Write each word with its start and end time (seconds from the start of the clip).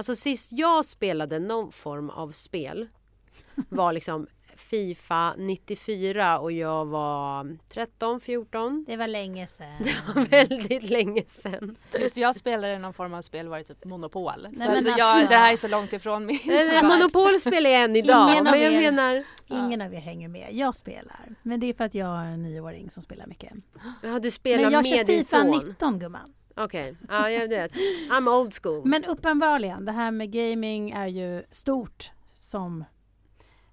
Alltså 0.00 0.14
sist 0.14 0.52
jag 0.52 0.84
spelade 0.84 1.38
någon 1.38 1.72
form 1.72 2.10
av 2.10 2.30
spel 2.30 2.88
var 3.68 3.92
liksom 3.92 4.26
Fifa 4.56 5.34
94 5.38 6.38
och 6.38 6.52
jag 6.52 6.86
var 6.86 7.56
13, 7.68 8.20
14. 8.20 8.84
Det 8.88 8.96
var 8.96 9.06
länge 9.06 9.46
sedan. 9.46 9.68
Det 9.78 10.14
var 10.14 10.26
väldigt 10.26 10.82
länge 10.82 11.22
sedan. 11.26 11.76
Sist 11.90 12.16
jag 12.16 12.36
spelade 12.36 12.78
någon 12.78 12.94
form 12.94 13.14
av 13.14 13.22
spel 13.22 13.48
var 13.48 13.58
det 13.58 13.64
typ 13.64 13.84
Monopol. 13.84 14.32
Nej, 14.42 14.52
så 14.52 14.58
men 14.58 14.76
alltså- 14.76 14.98
jag, 14.98 15.28
det 15.28 15.36
här 15.36 15.52
är 15.52 15.56
så 15.56 15.68
långt 15.68 15.92
ifrån 15.92 16.26
min 16.26 16.38
Eh, 16.50 16.82
Monopol 16.88 17.40
spelar 17.40 17.70
jag 17.70 17.82
än 17.84 17.96
idag. 17.96 18.30
Ingen 18.32 18.46
av 18.46 18.52
Men 18.52 18.62
jag 18.62 18.72
er- 18.72 18.80
menar, 18.80 19.24
Ingen 19.46 19.80
av 19.80 19.94
er 19.94 20.00
hänger 20.00 20.28
med. 20.28 20.48
Jag 20.52 20.74
spelar. 20.74 21.34
Men 21.42 21.60
det 21.60 21.66
är 21.66 21.74
för 21.74 21.84
att 21.84 21.94
jag 21.94 22.06
har 22.06 22.24
en 22.24 22.42
nioåring 22.42 22.90
som 22.90 23.02
spelar 23.02 23.26
mycket. 23.26 23.52
ja, 24.02 24.18
du 24.18 24.30
spelar 24.30 24.62
Men 24.64 24.72
jag 24.72 24.82
med 24.82 24.96
kör 24.98 25.04
din 25.04 25.18
Fifa 25.24 25.36
son. 25.38 25.62
19 25.68 25.98
gumman. 25.98 26.34
Okej, 26.56 26.96
ja 27.08 27.30
jag 27.30 27.48
vet. 27.48 27.72
I'm 28.10 28.28
old 28.40 28.54
school. 28.62 28.82
Men 28.86 29.04
uppenbarligen, 29.04 29.84
det 29.84 29.92
här 29.92 30.10
med 30.10 30.30
gaming 30.32 30.90
är 30.90 31.06
ju 31.06 31.44
stort 31.50 32.10
som 32.38 32.84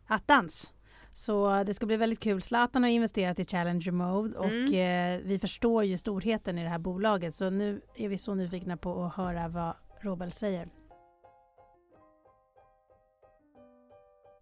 attans. 0.08 0.74
Så 1.14 1.64
det 1.64 1.74
ska 1.74 1.86
bli 1.86 1.98
väldigt 1.98 2.20
kul. 2.20 2.42
Zlatan 2.42 2.84
har 2.84 2.90
investerat 2.90 3.40
i 3.40 3.46
Challenger 3.46 3.92
Mode 3.92 4.38
och 4.40 4.46
Mm. 4.46 5.20
eh, 5.20 5.26
vi 5.28 5.40
förstår 5.40 5.84
ju 5.84 5.98
storheten 5.98 6.58
i 6.58 6.64
det 6.64 6.70
här 6.70 6.78
bolaget. 6.80 7.36
Så 7.36 7.50
nu 7.50 7.82
är 7.96 8.10
vi 8.10 8.18
så 8.18 8.34
nyfikna 8.36 8.78
på 8.78 9.04
att 9.06 9.16
höra 9.16 9.48
vad 9.48 9.74
Robel 10.02 10.32
säger. 10.32 10.70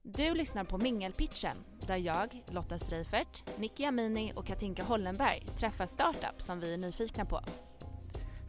Du 0.03 0.33
lyssnar 0.33 0.64
på 0.64 0.77
Mingelpitchen 0.77 1.58
där 1.88 1.95
jag, 1.97 2.44
Lotta 2.52 2.80
Streifert, 2.80 3.44
Nicky 3.59 3.86
Amini 3.86 4.33
och 4.36 4.45
Katinka 4.45 4.83
Hollenberg 4.83 5.45
träffar 5.58 5.86
startup 5.86 6.42
som 6.42 6.59
vi 6.59 6.73
är 6.73 6.77
nyfikna 6.77 7.25
på. 7.25 7.39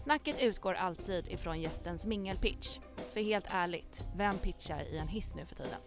Snacket 0.07 0.43
utgår 0.43 0.75
alltid 0.75 1.29
ifrån 1.29 1.61
gästens 1.61 2.07
mingelpitch. 2.07 2.79
För 3.13 3.21
helt 3.21 3.47
ärligt, 3.49 4.09
vem 4.17 4.39
pitchar 4.39 4.83
i 4.83 4.99
en 4.99 5.09
hiss 5.09 5.35
nu 5.35 5.45
för 5.47 5.55
tiden? 5.55 5.81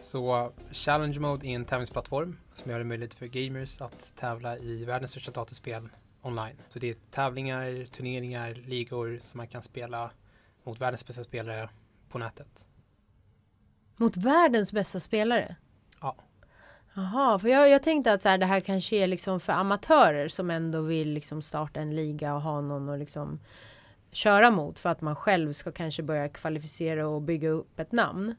Så 0.00 0.52
Challenge 0.72 1.20
Mode 1.20 1.46
är 1.46 1.50
en 1.50 1.64
tävlingsplattform 1.64 2.38
som 2.54 2.70
gör 2.70 2.78
det 2.78 2.84
möjligt 2.84 3.14
för 3.14 3.26
gamers 3.26 3.80
att 3.80 4.16
tävla 4.16 4.58
i 4.58 4.84
världens 4.84 5.10
största 5.10 5.30
datorspel 5.30 5.88
online. 6.22 6.56
Så 6.68 6.78
det 6.78 6.90
är 6.90 6.94
tävlingar, 7.10 7.84
turneringar, 7.84 8.54
ligor 8.54 9.20
som 9.22 9.38
man 9.38 9.48
kan 9.48 9.62
spela 9.62 10.10
mot 10.64 10.80
världens 10.80 11.06
bästa 11.06 11.24
spelare 11.24 11.70
på 12.08 12.18
nätet. 12.18 12.64
Mot 13.96 14.16
världens 14.16 14.72
bästa 14.72 15.00
spelare? 15.00 15.56
Ja. 16.00 16.16
Jaha, 16.94 17.38
för 17.38 17.48
jag, 17.48 17.68
jag 17.68 17.82
tänkte 17.82 18.12
att 18.12 18.22
så 18.22 18.28
här, 18.28 18.38
det 18.38 18.46
här 18.46 18.60
kanske 18.60 18.96
är 18.96 19.06
liksom 19.06 19.40
för 19.40 19.52
amatörer 19.52 20.28
som 20.28 20.50
ändå 20.50 20.80
vill 20.80 21.08
liksom 21.12 21.42
starta 21.42 21.80
en 21.80 21.96
liga 21.96 22.34
och 22.34 22.42
ha 22.42 22.60
någon 22.60 22.88
att 22.88 22.98
liksom 22.98 23.40
köra 24.12 24.50
mot 24.50 24.78
för 24.78 24.88
att 24.90 25.00
man 25.00 25.16
själv 25.16 25.52
ska 25.52 25.72
kanske 25.72 26.02
börja 26.02 26.28
kvalificera 26.28 27.08
och 27.08 27.22
bygga 27.22 27.48
upp 27.48 27.80
ett 27.80 27.92
namn. 27.92 28.34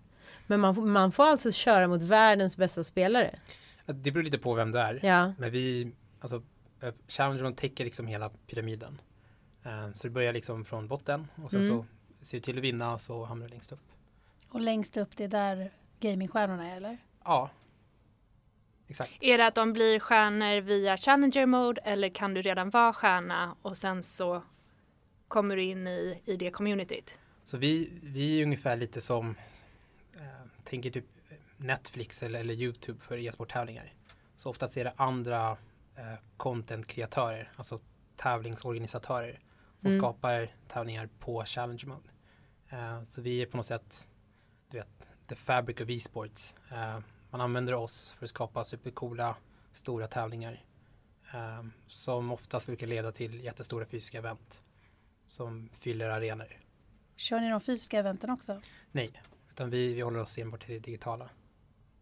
Men 0.47 0.59
man, 0.59 0.75
får- 0.75 0.81
man 0.85 1.11
får 1.11 1.23
alltså 1.23 1.51
köra 1.51 1.87
mot 1.87 2.01
världens 2.01 2.57
bästa 2.57 2.83
spelare? 2.83 3.39
Det 3.85 4.11
beror 4.11 4.23
lite 4.23 4.37
på 4.37 4.53
vem 4.53 4.71
du 4.71 4.79
är. 4.79 4.99
Ja. 5.05 5.33
Men 5.37 5.51
vi, 5.51 5.91
alltså 6.19 6.41
eh, 6.81 6.93
Challenge 7.07 7.43
Mode 7.43 7.55
täcker 7.55 7.83
liksom 7.85 8.07
hela 8.07 8.29
pyramiden. 8.29 9.01
Eh, 9.63 9.91
Så 9.93 10.07
det 10.07 10.11
börjar 10.11 10.33
liksom 10.33 10.65
från 10.65 10.87
botten 10.87 11.27
och 11.43 11.51
sen 11.51 11.61
Mm. 11.61 11.71
så 12.19 12.25
ser 12.25 12.37
du 12.37 12.41
till 12.41 12.57
att 12.57 12.63
vinna 12.63 12.97
så 12.97 13.25
hamnar 13.25 13.45
du 13.47 13.51
längst 13.51 13.71
upp. 13.71 13.79
Och 14.49 14.61
längst 14.61 14.97
upp 14.97 15.09
det 15.17 15.23
är 15.23 15.27
där 15.27 15.71
gamingstjärnorna 15.99 16.71
är 16.71 16.77
eller? 16.77 16.97
Ja. 17.23 17.49
Exakt. 18.91 19.11
Är 19.21 19.37
det 19.37 19.47
att 19.47 19.55
de 19.55 19.73
blir 19.73 19.99
stjärnor 19.99 20.61
via 20.61 20.97
Challenger 20.97 21.45
Mode 21.45 21.81
eller 21.81 22.09
kan 22.09 22.33
du 22.33 22.41
redan 22.41 22.69
vara 22.69 22.93
stjärna 22.93 23.55
och 23.61 23.77
sen 23.77 24.03
så 24.03 24.43
kommer 25.27 25.55
du 25.55 25.63
in 25.63 25.87
i, 25.87 26.21
i 26.25 26.35
det 26.37 26.51
communityt? 26.51 27.15
Så 27.45 27.57
vi, 27.57 27.99
vi 28.03 28.39
är 28.39 28.43
ungefär 28.43 28.75
lite 28.77 29.01
som, 29.01 29.35
eh, 30.15 30.47
tänker 30.63 30.89
typ 30.89 31.05
Netflix 31.57 32.23
eller, 32.23 32.39
eller 32.39 32.53
YouTube 32.53 33.01
för 33.01 33.17
e-sporttävlingar. 33.17 33.93
Så 34.37 34.49
oftast 34.49 34.77
är 34.77 34.83
det 34.83 34.93
andra 34.95 35.51
eh, 35.95 36.19
content-kreatörer, 36.37 37.51
alltså 37.55 37.79
tävlingsorganisatörer 38.15 39.39
som 39.77 39.89
Mm. 39.89 40.01
skapar 40.01 40.49
tävlingar 40.67 41.09
på 41.19 41.43
Challenge 41.45 41.83
Mode. 41.85 42.09
Eh, 42.69 43.01
så 43.01 43.21
vi 43.21 43.41
är 43.41 43.45
på 43.45 43.57
något 43.57 43.65
sätt, 43.65 44.07
du 44.71 44.77
vet, 44.77 44.87
the 45.27 45.35
fabric 45.35 45.81
of 45.81 45.89
e-sports. 45.89 46.55
Eh, 46.71 46.99
man 47.31 47.41
använder 47.41 47.73
oss 47.73 48.11
för 48.11 48.25
att 48.25 48.29
skapa 48.29 48.63
supercoola, 48.63 49.35
stora 49.73 50.07
tävlingar 50.07 50.63
eh, 51.33 51.63
som 51.87 52.31
oftast 52.31 52.65
brukar 52.65 52.87
leda 52.87 53.11
till 53.11 53.43
jättestora 53.43 53.85
fysiska 53.85 54.17
event 54.17 54.61
som 55.25 55.69
fyller 55.73 56.09
arenor. 56.09 56.57
Kör 57.15 57.39
ni 57.39 57.49
de 57.49 57.61
fysiska 57.61 57.99
eventen 57.99 58.29
också? 58.29 58.61
Nej, 58.91 59.21
utan 59.49 59.69
vi, 59.69 59.93
vi 59.93 60.01
håller 60.01 60.19
oss 60.19 60.37
enbart 60.37 60.65
till 60.65 60.73
det 60.73 60.79
digitala. 60.79 61.29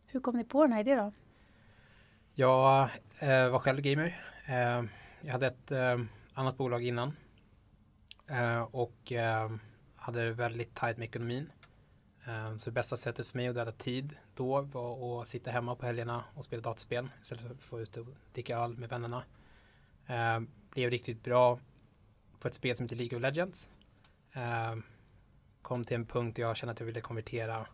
Hur 0.05 0.19
kom 0.19 0.37
ni 0.37 0.43
på 0.43 0.63
den 0.63 0.73
här 0.73 0.79
idén 0.79 0.97
då? 0.97 1.11
Jag 2.33 2.89
eh, 3.19 3.49
var 3.49 3.59
själv 3.59 3.81
gamer. 3.81 4.23
Eh, 4.45 4.83
jag 5.21 5.31
hade 5.31 5.47
ett 5.47 5.71
eh, 5.71 5.99
annat 6.33 6.57
bolag 6.57 6.83
innan. 6.83 7.13
Eh, 8.29 8.61
och 8.61 9.11
eh, 9.11 9.51
hade 9.95 10.31
väldigt 10.31 10.75
tajt 10.75 10.97
med 10.97 11.05
ekonomin. 11.05 11.51
Eh, 12.29 12.57
så 12.57 12.69
det 12.69 12.73
bästa 12.73 12.97
sättet 12.97 13.27
för 13.27 13.37
mig 13.37 13.47
att 13.47 13.55
döda 13.55 13.71
tid 13.71 14.17
då 14.35 14.61
var 14.61 15.21
att 15.21 15.27
sitta 15.27 15.51
hemma 15.51 15.75
på 15.75 15.85
helgerna 15.85 16.23
och 16.35 16.45
spela 16.45 16.61
dataspel 16.61 17.09
istället 17.21 17.43
för 17.43 17.51
att 17.51 17.61
få 17.61 17.81
ut 17.81 17.97
och 17.97 18.05
dricka 18.33 18.57
öl 18.57 18.77
med 18.77 18.89
vännerna. 18.89 19.23
Eh, 20.07 20.39
blev 20.69 20.89
riktigt 20.89 21.23
bra 21.23 21.59
på 22.39 22.47
ett 22.47 22.53
spel 22.53 22.75
som 22.75 22.83
heter 22.83 22.95
League 22.95 23.17
of 23.17 23.21
Legends. 23.21 23.69
Eh, 24.33 24.75
kom 25.61 25.85
till 25.85 25.95
en 25.95 26.05
punkt 26.05 26.35
där 26.35 26.43
jag 26.43 26.57
kände 26.57 26.71
att 26.71 26.79
jag 26.79 26.87
ville 26.87 27.01
konvertera 27.01 27.67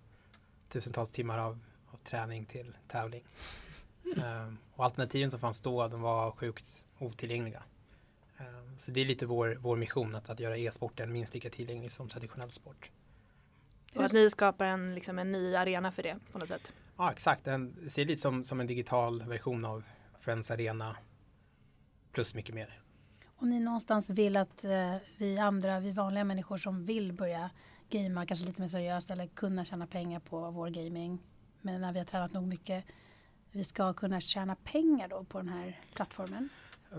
tusentals 0.70 1.12
timmar 1.12 1.38
av, 1.38 1.60
av 1.88 1.98
träning 1.98 2.46
till 2.46 2.78
tävling. 2.88 3.24
Ehm, 4.24 4.58
och 4.74 4.86
alternativen 4.86 5.32
som 5.32 5.40
fanns 5.40 5.62
då, 5.62 5.88
de 5.88 6.02
var 6.02 6.32
sjukt 6.32 6.86
otillgängliga. 7.00 7.64
Ehm, 8.38 8.80
så 8.80 8.92
det 8.92 9.02
är 9.02 9.06
lite 9.06 9.26
vår, 9.26 9.58
vår 9.60 9.78
mission, 9.78 10.16
att, 10.16 10.30
att 10.30 10.40
göra 10.40 10.58
e-sporten 10.58 11.12
minst 11.12 11.34
lika 11.34 11.50
tillgänglig 11.50 11.92
som 11.92 12.10
traditionell 12.10 12.52
sport. 12.52 12.92
Och 13.96 14.04
att 14.04 14.14
ni 14.14 14.30
skapar 14.30 14.66
en, 14.66 14.96
liksom 14.96 15.20
en 15.20 15.32
ny 15.32 15.56
arena 15.56 15.92
för 15.92 16.04
det 16.04 16.18
på 16.32 16.38
något 16.38 16.48
sätt. 16.48 16.72
Ja, 16.98 17.12
exakt. 17.12 17.46
Den 17.46 17.90
ser 17.90 18.06
lite 18.06 18.22
som, 18.22 18.44
som 18.44 18.60
en 18.60 18.68
digital 18.68 19.24
version 19.24 19.66
av 19.66 19.84
Friends 20.20 20.52
Arena 20.52 20.96
plus 22.12 22.36
mycket 22.36 22.56
mer. 22.56 22.82
Och 23.38 23.48
ni 23.48 23.60
någonstans 23.60 24.10
vill 24.10 24.38
att 24.38 24.64
eh, 24.64 24.96
vi 25.18 25.38
andra, 25.38 25.80
vi 25.80 25.92
vanliga 25.92 26.24
människor 26.24 26.58
som 26.58 26.86
vill 26.86 27.14
börja 27.14 27.50
gamea 27.90 28.26
kanske 28.26 28.46
lite 28.46 28.62
mer 28.62 28.68
seriöst 28.68 29.10
eller 29.10 29.28
kunna 29.28 29.66
tjäna 29.66 29.88
pengar 29.88 30.20
på 30.20 30.52
vår 30.52 30.70
gaming. 30.70 31.20
Men 31.62 31.82
när 31.82 31.94
vi 31.94 32.00
har 32.00 32.06
tränat 32.06 32.34
nog 32.34 32.48
mycket, 32.48 32.86
vi 33.52 33.64
ska 33.64 33.94
kunna 33.94 34.22
tjäna 34.22 34.56
pengar 34.56 35.08
då 35.08 35.24
på 35.24 35.38
den 35.38 35.50
här 35.50 35.80
plattformen. 35.96 36.50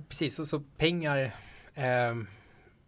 Precis, 0.08 0.36
så, 0.36 0.46
så 0.46 0.60
pengar 0.60 1.34
ehm, 1.74 2.26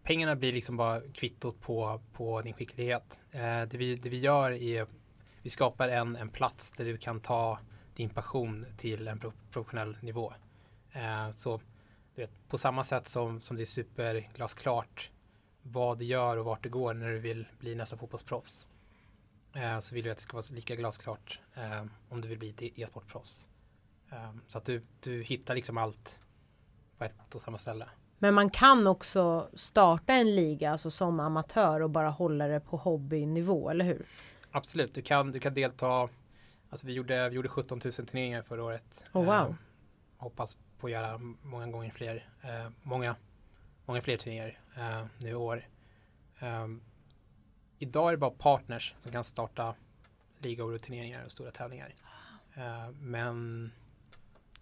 Pengarna 0.03 0.35
blir 0.35 0.53
liksom 0.53 0.77
bara 0.77 1.01
kvittot 1.13 1.61
på, 1.61 2.01
på 2.13 2.41
din 2.41 2.53
skicklighet. 2.53 3.19
Eh, 3.31 3.61
det, 3.61 3.73
vi, 3.73 3.95
det 3.95 4.09
vi 4.09 4.19
gör 4.19 4.51
är 4.51 4.87
Vi 5.41 5.49
skapar 5.49 5.89
en, 5.89 6.15
en 6.15 6.29
plats 6.29 6.71
där 6.71 6.85
du 6.85 6.97
kan 6.97 7.19
ta 7.19 7.59
din 7.95 8.09
passion 8.09 8.65
till 8.77 9.07
en 9.07 9.19
pro, 9.19 9.31
professionell 9.51 9.97
nivå. 10.01 10.33
Eh, 10.91 11.31
så 11.31 11.61
du 12.15 12.21
vet, 12.21 12.47
på 12.47 12.57
samma 12.57 12.83
sätt 12.83 13.07
som, 13.07 13.39
som 13.39 13.57
det 13.57 13.63
är 13.63 13.65
superglasklart 13.65 15.11
vad 15.61 15.97
du 15.97 16.05
gör 16.05 16.37
och 16.37 16.45
vart 16.45 16.63
du 16.63 16.69
går 16.69 16.93
när 16.93 17.11
du 17.11 17.19
vill 17.19 17.47
bli 17.59 17.75
nästa 17.75 17.97
fotbollsproffs. 17.97 18.67
Eh, 19.53 19.79
så 19.79 19.95
vill 19.95 20.03
vi 20.03 20.09
att 20.09 20.17
det 20.17 20.23
ska 20.23 20.37
vara 20.37 20.45
lika 20.49 20.75
glasklart 20.75 21.39
eh, 21.55 21.85
om 22.09 22.21
du 22.21 22.27
vill 22.27 22.39
bli 22.39 22.49
ett 22.49 22.61
e- 22.61 22.71
e-sportproffs. 22.75 23.45
Eh, 24.11 24.31
så 24.47 24.57
att 24.57 24.65
du, 24.65 24.85
du 24.99 25.23
hittar 25.23 25.55
liksom 25.55 25.77
allt 25.77 26.19
på 26.97 27.03
ett 27.03 27.35
och 27.35 27.41
samma 27.41 27.57
ställe. 27.57 27.89
Men 28.19 28.33
man 28.33 28.49
kan 28.49 28.87
också 28.87 29.49
starta 29.53 30.13
en 30.13 30.35
liga 30.35 30.71
alltså 30.71 30.91
som 30.91 31.19
amatör 31.19 31.81
och 31.81 31.89
bara 31.89 32.09
hålla 32.09 32.47
det 32.47 32.59
på 32.59 32.77
hobbynivå, 32.77 33.69
eller 33.69 33.85
hur? 33.85 34.05
Absolut, 34.51 34.93
du 34.93 35.01
kan, 35.01 35.31
du 35.31 35.39
kan 35.39 35.53
delta. 35.53 36.09
Alltså 36.69 36.87
vi 36.87 36.93
gjorde, 36.93 37.29
vi 37.29 37.35
gjorde 37.35 37.49
17 37.49 37.81
000 37.83 37.93
turneringar 37.93 38.41
förra 38.41 38.63
året. 38.63 39.05
Oh, 39.13 39.25
wow. 39.25 39.49
Eh, 39.49 39.55
hoppas 40.17 40.57
på 40.79 40.87
att 40.87 40.93
göra 40.93 41.19
många 41.41 41.67
gånger 41.67 41.91
fler, 41.91 42.29
eh, 42.41 42.71
många, 42.83 43.15
många 43.85 44.01
fler 44.01 44.17
turneringar 44.17 44.59
eh, 44.77 45.05
nu 45.17 45.29
i 45.29 45.35
år. 45.35 45.67
Um, 46.41 46.81
idag 47.79 48.07
är 48.07 48.11
det 48.11 48.17
bara 48.17 48.31
partners 48.31 48.95
som 48.99 49.11
kan 49.11 49.23
starta 49.23 49.75
liga-turneringar 50.39 51.25
och 51.25 51.31
stora 51.31 51.51
tävlingar. 51.51 51.95
Uh, 52.57 52.91
men... 52.91 53.71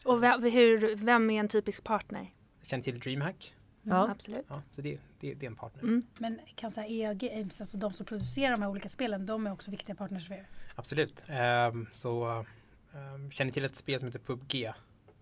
Och 0.04 0.24
vem, 0.24 0.44
hur, 0.44 0.96
vem 0.96 1.30
är 1.30 1.40
en 1.40 1.48
typisk 1.48 1.84
partner? 1.84 2.32
Känner 2.68 2.84
till 2.84 3.00
DreamHack. 3.00 3.54
Ja. 3.84 4.00
Mm, 4.00 4.12
absolut. 4.12 4.46
Ja, 4.50 4.62
så 4.72 4.82
det, 4.82 5.00
det, 5.20 5.34
det 5.34 5.46
är 5.46 5.50
en 5.50 5.56
partner. 5.56 5.84
Mm. 5.84 6.04
Men 6.18 6.40
kan 6.56 6.72
säga 6.72 6.88
EA 6.88 7.14
Games, 7.14 7.62
alltså 7.62 7.78
de 7.78 7.94
som 7.94 8.06
producerar 8.06 8.52
de 8.52 8.62
här 8.62 8.70
olika 8.70 8.90
spelen, 8.90 9.26
de 9.26 9.48
är 9.48 9.52
också 9.52 9.72
viktiga 9.72 9.96
partners 9.96 10.28
för 10.28 10.34
er? 10.34 10.48
Absolut. 10.76 11.24
Um, 11.72 11.88
så 11.94 12.46
um, 12.92 13.32
känner 13.32 13.52
till 13.52 13.66
ett 13.66 13.76
spel 13.76 14.00
som 14.00 14.08
heter 14.08 14.20
PubG. 14.20 14.72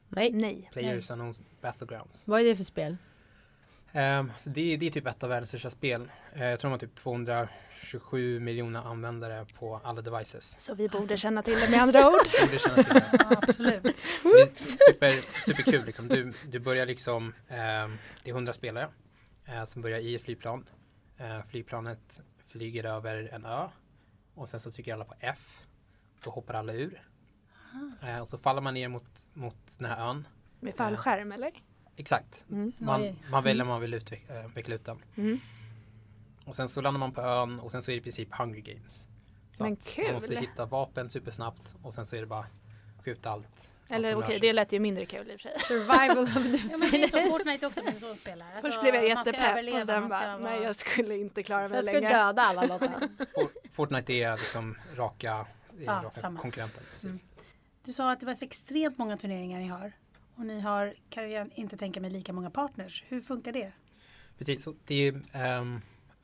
Nej. 0.09 0.31
Nej. 0.31 0.69
Players 0.73 1.11
Unknowns 1.11 1.41
Battlegrounds. 1.61 2.27
Vad 2.27 2.41
är 2.41 2.45
det 2.45 2.55
för 2.55 2.63
spel? 2.63 2.97
Um, 3.95 4.31
så 4.37 4.49
det, 4.49 4.77
det, 4.77 4.87
är 4.87 4.91
typ 4.91 5.07
ett 5.07 5.23
av 5.23 5.29
världens 5.29 5.49
största 5.49 5.69
spel. 5.69 6.11
Uh, 6.35 6.45
jag 6.45 6.59
tror 6.59 6.69
de 6.69 6.71
har 6.71 6.79
typ 6.79 6.95
227 6.95 8.39
miljoner 8.39 8.79
användare 8.79 9.45
på 9.59 9.81
alla 9.83 10.01
devices. 10.01 10.59
Så 10.59 10.75
vi 10.75 10.87
borde 10.87 10.97
alltså. 10.97 11.17
känna 11.17 11.41
till 11.41 11.59
det 11.59 11.69
med 11.69 11.81
andra 11.81 12.07
ord. 12.07 12.13
borde 12.41 12.59
känna 12.59 12.75
till 12.75 12.93
det. 12.93 13.09
ja, 13.11 13.37
absolut. 13.41 13.83
Det 14.23 14.41
är 14.41 14.55
super, 14.55 15.41
superkul 15.45 15.85
liksom. 15.85 16.07
Du, 16.07 16.33
du 16.49 16.59
börjar 16.59 16.85
liksom, 16.85 17.23
um, 17.25 17.33
det 18.23 18.29
är 18.29 18.33
100 18.33 18.53
spelare 18.53 18.87
uh, 19.49 19.65
som 19.65 19.81
börjar 19.81 19.99
i 19.99 20.15
ett 20.15 20.21
flygplan. 20.21 20.69
Uh, 21.21 21.43
flygplanet 21.49 22.21
flyger 22.47 22.83
över 22.83 23.29
en 23.33 23.45
ö 23.45 23.67
och 24.33 24.47
sen 24.47 24.59
så 24.59 24.71
trycker 24.71 24.93
alla 24.93 25.05
på 25.05 25.15
F. 25.19 25.59
Då 26.23 26.29
hoppar 26.29 26.53
alla 26.53 26.73
ur. 26.73 27.01
Uh, 28.03 28.19
och 28.19 28.27
så 28.27 28.37
faller 28.37 28.61
man 28.61 28.73
ner 28.73 28.87
mot, 28.87 29.25
mot 29.33 29.57
den 29.77 29.89
här 29.89 30.09
ön. 30.09 30.27
Med 30.59 30.75
fallskärm 30.75 31.31
eller? 31.31 31.51
Exakt. 31.97 32.45
Mm. 32.51 32.71
Man, 32.77 33.15
man 33.31 33.43
väljer 33.43 33.63
om 33.63 33.67
man 33.67 33.81
vill 33.81 33.93
utveckla, 33.93 34.45
utveckla 34.45 34.75
ut 34.75 34.85
den. 34.85 34.97
Mm. 35.15 35.39
Och 36.45 36.55
sen 36.55 36.69
så 36.69 36.81
landar 36.81 36.99
man 36.99 37.11
på 37.11 37.21
ön 37.21 37.59
och 37.59 37.71
sen 37.71 37.81
så 37.81 37.91
är 37.91 37.93
det 37.93 37.99
i 37.99 38.01
princip 38.01 38.29
Hunger 38.31 38.59
Games. 38.59 39.05
Så 39.51 39.63
Men 39.63 39.75
kul! 39.75 40.05
Man 40.05 40.13
måste 40.13 40.35
hitta 40.35 40.65
vapen 40.65 41.09
supersnabbt 41.09 41.75
och 41.83 41.93
sen 41.93 42.05
så 42.05 42.15
är 42.15 42.21
det 42.21 42.27
bara 42.27 42.45
skjuta 43.03 43.29
allt. 43.29 43.69
Eller 43.89 44.15
okej, 44.15 44.25
okay, 44.25 44.39
det 44.39 44.53
lät 44.53 44.73
ju 44.73 44.79
mindre 44.79 45.05
kul 45.05 45.31
i 45.31 45.35
och 45.35 45.39
för 45.41 45.49
sig. 45.49 45.59
Survival 45.59 46.23
of 46.23 46.33
the 46.33 46.67
ja, 46.71 46.77
men 46.77 46.91
det 46.91 47.03
är 47.03 47.07
så 47.07 47.29
Fortnite 47.29 47.67
också 47.67 47.83
med 47.83 47.99
så 47.99 48.15
spelar. 48.15 48.45
Alltså, 48.45 48.61
Först 48.61 48.81
blev 48.81 48.95
jag 48.95 49.07
jättepepp 49.07 49.81
och 49.81 49.85
sen 49.85 50.07
bara, 50.07 50.37
nej 50.37 50.63
jag 50.63 50.75
skulle 50.75 51.17
inte 51.17 51.43
klara 51.43 51.67
mig 51.67 51.83
längre. 51.83 52.01
Sen 52.01 52.09
ska 52.09 52.17
döda 52.17 52.41
alla 52.41 52.65
Lotta. 52.65 53.09
Fortnite 53.71 54.13
är 54.13 54.37
liksom 54.37 54.77
raka, 54.95 55.31
är 55.79 55.83
ja, 55.85 56.01
raka 56.03 56.35
konkurrenter. 56.41 56.83
Precis. 56.91 57.05
Mm. 57.05 57.25
Du 57.83 57.93
sa 57.93 58.11
att 58.11 58.19
det 58.19 58.25
var 58.25 58.35
så 58.35 58.45
extremt 58.45 58.97
många 58.97 59.17
turneringar 59.17 59.59
ni 59.59 59.67
har. 59.67 59.91
Och 60.35 60.45
ni 60.45 60.59
har, 60.59 60.93
kan 61.09 61.31
jag 61.31 61.49
inte 61.55 61.77
tänka 61.77 62.01
mig, 62.01 62.09
lika 62.09 62.33
många 62.33 62.49
partners. 62.49 63.03
Hur 63.07 63.21
funkar 63.21 63.51
det? 63.51 63.71
Precis, 64.37 64.63
så 64.63 64.75
det 64.85 64.95
är, 64.95 65.59
um, 65.59 65.81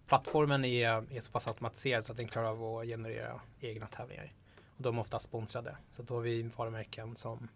plattformen 0.07 0.65
är, 0.65 1.13
är 1.13 1.19
så 1.19 1.31
pass 1.31 1.47
automatiserad 1.47 2.05
så 2.05 2.11
att 2.11 2.17
den 2.17 2.27
klarar 2.27 2.47
av 2.47 2.77
att 2.77 2.87
generera 2.87 3.41
egna 3.59 3.87
tävlingar. 3.87 4.33
Och 4.77 4.83
de 4.83 4.97
är 4.97 5.01
ofta 5.01 5.19
sponsrade. 5.19 5.77
Så 5.91 6.03
då 6.03 6.13
har 6.13 6.21
vi 6.21 6.41
varumärken 6.41 7.15
som 7.15 7.47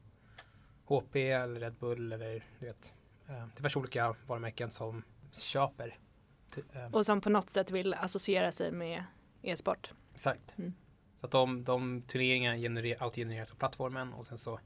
HP 0.86 1.16
eller 1.16 1.60
Red 1.60 1.74
Bull 1.74 2.12
eller 2.12 2.46
du 2.60 2.66
vet, 2.66 2.94
uh, 3.30 3.48
diverse 3.56 3.80
olika 3.80 4.16
varumärken 4.28 4.72
som 4.72 5.04
köper. 5.32 5.98
Uh, 6.76 6.96
och 6.96 7.06
som 7.06 7.22
på 7.22 7.30
något 7.30 7.50
sätt 7.50 7.72
vill 7.72 7.94
associera 7.94 8.52
sig 8.52 8.72
med 8.72 9.04
e-sport. 9.42 9.94
Exakt. 10.16 10.54
Mm. 10.58 10.74
Så 11.18 11.26
att 11.26 11.32
de, 11.32 11.64
de 11.64 12.02
turneringarna 12.02 12.58
generer, 12.58 13.04
autogenereras 13.04 13.52
av 13.52 13.56
plattformen 13.56 14.14
och 14.14 14.26
sen 14.26 14.38
så 14.38 14.60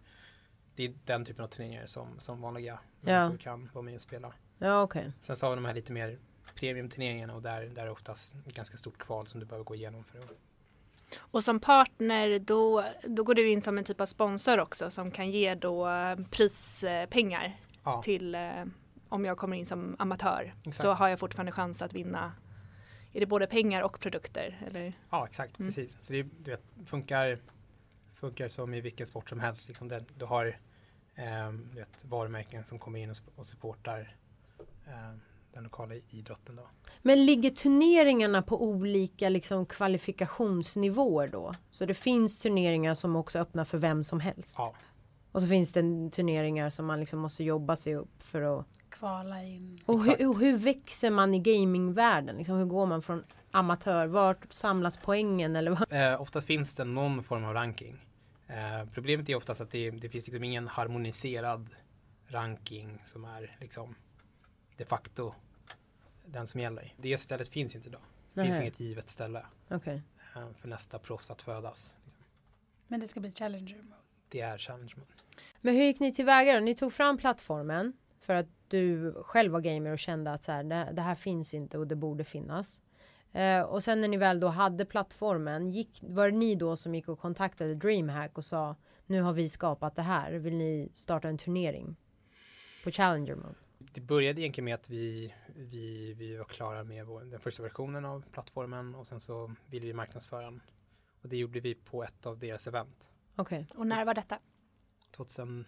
det 0.79 0.85
är 0.85 0.93
den 1.05 1.25
typen 1.25 1.45
av 1.45 1.49
turneringar 1.49 1.85
som, 1.85 2.19
som 2.19 2.41
vanliga 2.41 2.79
ja. 3.01 3.31
kan 3.39 3.69
vara 3.73 3.83
med 3.83 3.95
och 3.95 4.01
spela. 4.01 4.33
Ja, 4.57 4.83
okay. 4.83 5.11
Sen 5.21 5.35
så 5.35 5.45
har 5.45 5.51
vi 5.51 5.55
de 5.55 5.65
här 5.65 5.73
lite 5.73 5.91
mer 5.91 6.19
premiumturneringarna 6.55 7.35
och 7.35 7.41
där, 7.41 7.61
där 7.61 7.83
är 7.83 7.89
oftast 7.89 8.35
ett 8.47 8.53
ganska 8.53 8.77
stort 8.77 8.97
kval 8.97 9.27
som 9.27 9.39
du 9.39 9.45
behöver 9.45 9.63
gå 9.63 9.75
igenom 9.75 10.03
för 10.03 10.19
att 10.19 10.37
och 11.19 11.43
som 11.43 11.59
partner 11.59 12.39
då, 12.39 12.85
då 13.03 13.23
går 13.23 13.33
du 13.33 13.49
in 13.49 13.61
som 13.61 13.77
en 13.77 13.83
typ 13.83 14.01
av 14.01 14.05
sponsor 14.05 14.59
också 14.59 14.91
som 14.91 15.11
kan 15.11 15.31
ge 15.31 15.55
då 15.55 15.89
eh, 15.89 16.15
prispengar 16.31 17.59
ja. 17.83 18.01
till 18.01 18.35
eh, 18.35 18.65
om 19.09 19.25
jag 19.25 19.37
kommer 19.37 19.57
in 19.57 19.65
som 19.65 19.95
amatör 19.99 20.53
exakt. 20.59 20.77
så 20.77 20.93
har 20.93 21.07
jag 21.07 21.19
fortfarande 21.19 21.51
chans 21.51 21.81
att 21.81 21.93
vinna. 21.93 22.31
Är 23.13 23.19
det 23.19 23.25
både 23.25 23.47
pengar 23.47 23.81
och 23.81 23.99
produkter? 23.99 24.61
Eller? 24.67 24.93
Ja 25.09 25.27
exakt, 25.27 25.59
mm. 25.59 25.71
precis. 25.71 25.97
Så 26.01 26.13
det 26.13 26.23
du 26.23 26.51
vet, 26.51 26.63
funkar, 26.85 27.39
funkar 28.15 28.47
som 28.47 28.73
i 28.73 28.81
vilken 28.81 29.07
sport 29.07 29.29
som 29.29 29.39
helst. 29.39 29.67
Liksom 29.67 29.87
det, 29.87 30.03
du 30.17 30.25
har 30.25 30.57
eh, 31.19 31.51
vet, 31.75 32.05
varumärken 32.05 32.63
som 32.63 32.79
kommer 32.79 32.99
in 32.99 33.09
och, 33.09 33.17
och 33.35 33.45
supportar 33.45 34.15
eh, 34.87 35.17
den 35.53 35.63
lokala 35.63 35.95
idrotten. 36.09 36.55
Då. 36.55 36.67
Men 37.01 37.25
ligger 37.25 37.49
turneringarna 37.49 38.41
på 38.41 38.63
olika 38.63 39.29
liksom, 39.29 39.65
kvalifikationsnivåer 39.65 41.27
då? 41.27 41.53
Så 41.71 41.85
det 41.85 41.93
finns 41.93 42.39
turneringar 42.39 42.93
som 42.93 43.15
också 43.15 43.39
öppnar 43.39 43.65
för 43.65 43.77
vem 43.77 44.03
som 44.03 44.19
helst? 44.19 44.55
Ja. 44.57 44.73
Och 45.31 45.41
så 45.41 45.47
finns 45.47 45.73
det 45.73 46.09
turneringar 46.11 46.69
som 46.69 46.85
man 46.85 46.99
liksom 46.99 47.19
måste 47.19 47.43
jobba 47.43 47.75
sig 47.75 47.95
upp 47.95 48.23
för 48.23 48.59
att 48.59 48.65
kvala 48.89 49.43
in. 49.43 49.79
Och 49.85 50.03
hur, 50.03 50.29
och 50.29 50.39
hur, 50.39 50.57
växer 50.57 51.11
man 51.11 51.33
i 51.33 51.39
gamingvärlden? 51.39 52.37
Liksom, 52.37 52.57
hur 52.57 52.65
går 52.65 52.85
man 52.85 53.01
från 53.01 53.23
amatör? 53.51 54.07
Vart 54.07 54.53
samlas 54.53 54.97
poängen? 54.97 55.55
Eller 55.55 55.71
vad? 55.71 55.93
Eh, 55.93 56.21
ofta 56.21 56.41
finns 56.41 56.75
det 56.75 56.83
någon 56.83 57.23
form 57.23 57.45
av 57.45 57.53
ranking. 57.53 57.97
Eh, 58.49 58.85
problemet 58.93 59.29
är 59.29 59.35
oftast 59.35 59.61
att 59.61 59.71
det, 59.71 59.91
det 59.91 60.09
finns 60.09 60.27
liksom 60.27 60.43
ingen 60.43 60.67
harmoniserad 60.67 61.69
ranking 62.27 63.01
som 63.05 63.25
är 63.25 63.57
liksom 63.59 63.95
de 64.77 64.85
facto 64.85 65.33
den 66.25 66.47
som 66.47 66.59
gäller. 66.59 66.93
Det 66.97 67.17
stället 67.17 67.49
finns 67.49 67.75
inte 67.75 67.87
idag. 67.87 68.01
Det 68.33 68.43
finns 68.43 68.61
inget 68.61 68.79
givet 68.79 69.09
ställe 69.09 69.45
okay. 69.69 70.01
Eh, 70.35 70.53
för 70.61 70.67
nästa 70.67 70.99
proffs 70.99 71.31
att 71.31 71.41
födas. 71.41 71.95
Men 72.87 72.99
det 72.99 73.07
ska 73.07 73.19
bli 73.19 73.31
Challenger 73.31 73.75
mode? 73.75 73.95
Det 74.29 74.41
är 74.41 74.57
Challenger 74.57 74.95
mode. 74.95 75.11
Men 75.61 75.75
hur 75.75 75.83
gick 75.83 75.99
ni 75.99 76.13
tillväga 76.13 76.53
då? 76.53 76.59
Ni 76.59 76.75
tog 76.75 76.93
fram 76.93 77.17
plattformen 77.17 77.93
för 78.19 78.33
att 78.33 78.47
du 78.67 79.13
själv 79.23 79.51
var 79.51 79.61
gamer 79.61 79.91
och 79.91 79.99
kände 79.99 80.31
att 80.33 80.43
så 80.43 80.51
här, 80.51 80.63
det, 80.63 80.89
det 80.93 81.01
här 81.01 81.15
finns 81.15 81.53
inte 81.53 81.77
och 81.77 81.87
det 81.87 81.95
borde 81.95 82.23
finnas. 82.23 82.81
Eh, 83.31 83.61
och 83.61 83.83
sen 83.83 84.01
när 84.01 84.07
ni 84.07 84.17
väl 84.17 84.39
då 84.39 84.47
hade 84.47 84.85
plattformen, 84.85 85.71
gick, 85.71 85.99
var 86.01 86.31
det 86.31 86.37
ni 86.37 86.55
då 86.55 86.75
som 86.75 86.95
gick 86.95 87.07
och 87.07 87.19
kontaktade 87.19 87.75
DreamHack 87.75 88.37
och 88.37 88.45
sa 88.45 88.75
nu 89.05 89.21
har 89.21 89.33
vi 89.33 89.49
skapat 89.49 89.95
det 89.95 90.01
här, 90.01 90.31
vill 90.31 90.55
ni 90.55 90.91
starta 90.93 91.27
en 91.27 91.37
turnering 91.37 91.95
på 92.83 92.91
Challenger 92.91 93.35
mode? 93.35 93.55
Det 93.77 94.01
började 94.01 94.41
egentligen 94.41 94.65
med 94.65 94.75
att 94.75 94.89
vi, 94.89 95.33
vi, 95.55 96.13
vi 96.13 96.35
var 96.35 96.45
klara 96.45 96.83
med 96.83 97.05
vår, 97.05 97.21
den 97.21 97.39
första 97.39 97.63
versionen 97.63 98.05
av 98.05 98.23
plattformen 98.31 98.95
och 98.95 99.07
sen 99.07 99.19
så 99.19 99.55
ville 99.65 99.85
vi 99.85 99.93
marknadsföra 99.93 100.41
den. 100.41 100.61
Och 101.21 101.29
det 101.29 101.37
gjorde 101.37 101.59
vi 101.59 101.75
på 101.75 102.03
ett 102.03 102.25
av 102.25 102.39
deras 102.39 102.67
event. 102.67 103.09
Okej. 103.35 103.65
Okay. 103.69 103.79
Och 103.79 103.87
när 103.87 104.05
var 104.05 104.13
detta? 104.13 104.39
2015 105.11 105.65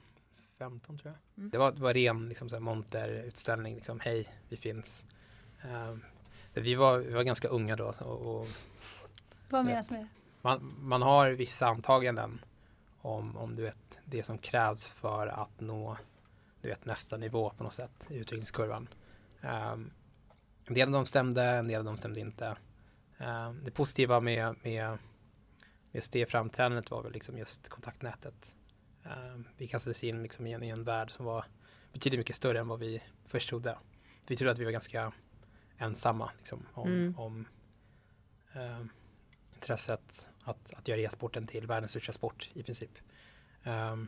tror 0.98 1.14
jag. 1.14 1.38
Mm. 1.38 1.50
Det, 1.50 1.58
var, 1.58 1.72
det 1.72 1.82
var 1.82 1.94
ren 1.94 2.30
liksom, 2.30 2.64
monterutställning, 2.64 3.76
liksom, 3.76 4.00
hej, 4.00 4.28
vi 4.50 4.58
finns. 4.58 5.06
Um, 5.66 6.04
vi 6.54 6.76
var, 6.76 6.98
vi 6.98 7.14
var 7.14 7.24
ganska 7.24 7.48
unga 7.48 7.76
då. 7.76 7.94
Och, 8.00 8.36
och 8.36 8.48
Vad 9.50 9.66
menas 9.66 9.90
med 9.90 10.00
det? 10.00 10.08
Man, 10.42 10.76
man 10.80 11.02
har 11.02 11.32
vissa 11.32 11.68
antaganden 11.68 12.42
om, 13.02 13.38
om 13.38 13.56
du 13.56 13.62
vet, 13.62 14.00
det 14.06 14.24
som 14.24 14.38
krävs 14.38 14.92
för 14.92 15.28
att 15.28 15.60
nå 15.60 15.98
du 16.62 16.70
vet, 16.70 16.86
nästa 16.86 17.18
nivå 17.18 17.54
på 17.58 17.64
något 17.64 17.74
sätt 17.74 18.08
i 18.10 18.18
utvecklingskurvan. 18.18 18.88
Um, 19.42 19.92
en 20.66 20.74
del 20.74 20.88
av 20.88 20.92
dem 20.92 21.06
stämde, 21.06 21.44
en 21.44 21.68
del 21.68 21.80
av 21.80 21.86
dem 21.86 21.98
stämde 21.98 22.20
inte. 22.20 22.58
Um, 23.18 23.64
det 23.64 23.72
positiva 23.72 24.20
med, 24.20 24.56
med 24.64 24.98
just 25.92 26.12
det 26.12 26.26
framträdandet 26.26 26.92
var 26.92 27.04
väl 27.04 27.12
liksom 27.12 27.38
just 27.38 27.70
kontaktnätet. 27.70 28.56
Um, 29.04 29.48
vi 29.58 29.68
kastades 29.68 30.04
in 30.04 30.24
liksom 30.24 30.48
i, 30.48 30.54
en, 30.54 30.64
i 30.64 30.70
en 30.70 30.84
värld 30.84 31.12
som 31.12 31.26
var 31.26 31.46
betydligt 31.94 32.20
mycket 32.20 32.36
större 32.36 32.60
än 32.60 32.68
vad 32.68 32.80
vi 32.80 33.04
först 33.26 33.50
trodde. 33.50 33.78
Vi 34.28 34.36
trodde 34.36 34.52
att 34.52 34.60
vi 34.60 34.64
var 34.64 34.72
ganska 34.72 35.14
ensamma 35.82 36.32
liksom, 36.38 36.66
om, 36.74 36.88
mm. 36.88 37.20
om 37.20 37.48
eh, 38.54 38.82
intresset 39.54 40.28
att, 40.44 40.74
att 40.74 40.88
göra 40.88 41.00
e-sporten 41.00 41.48
till 41.48 41.68
världens 41.68 41.92
största 41.92 42.12
sport 42.12 42.50
i 42.54 42.64
princip. 42.64 42.92
Um, 43.64 44.08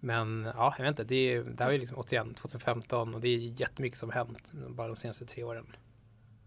men 0.00 0.52
ja, 0.56 0.74
jag 0.78 0.84
vet 0.84 0.90
inte, 0.90 1.04
det, 1.04 1.14
är, 1.14 1.42
det 1.42 1.64
här 1.64 1.70
är 1.70 1.78
liksom 1.78 1.98
återigen 1.98 2.34
2015 2.34 3.14
och 3.14 3.20
det 3.20 3.28
är 3.28 3.38
jättemycket 3.38 3.98
som 3.98 4.10
hänt 4.10 4.52
bara 4.52 4.88
de 4.88 4.96
senaste 4.96 5.26
tre 5.26 5.42
åren. 5.42 5.76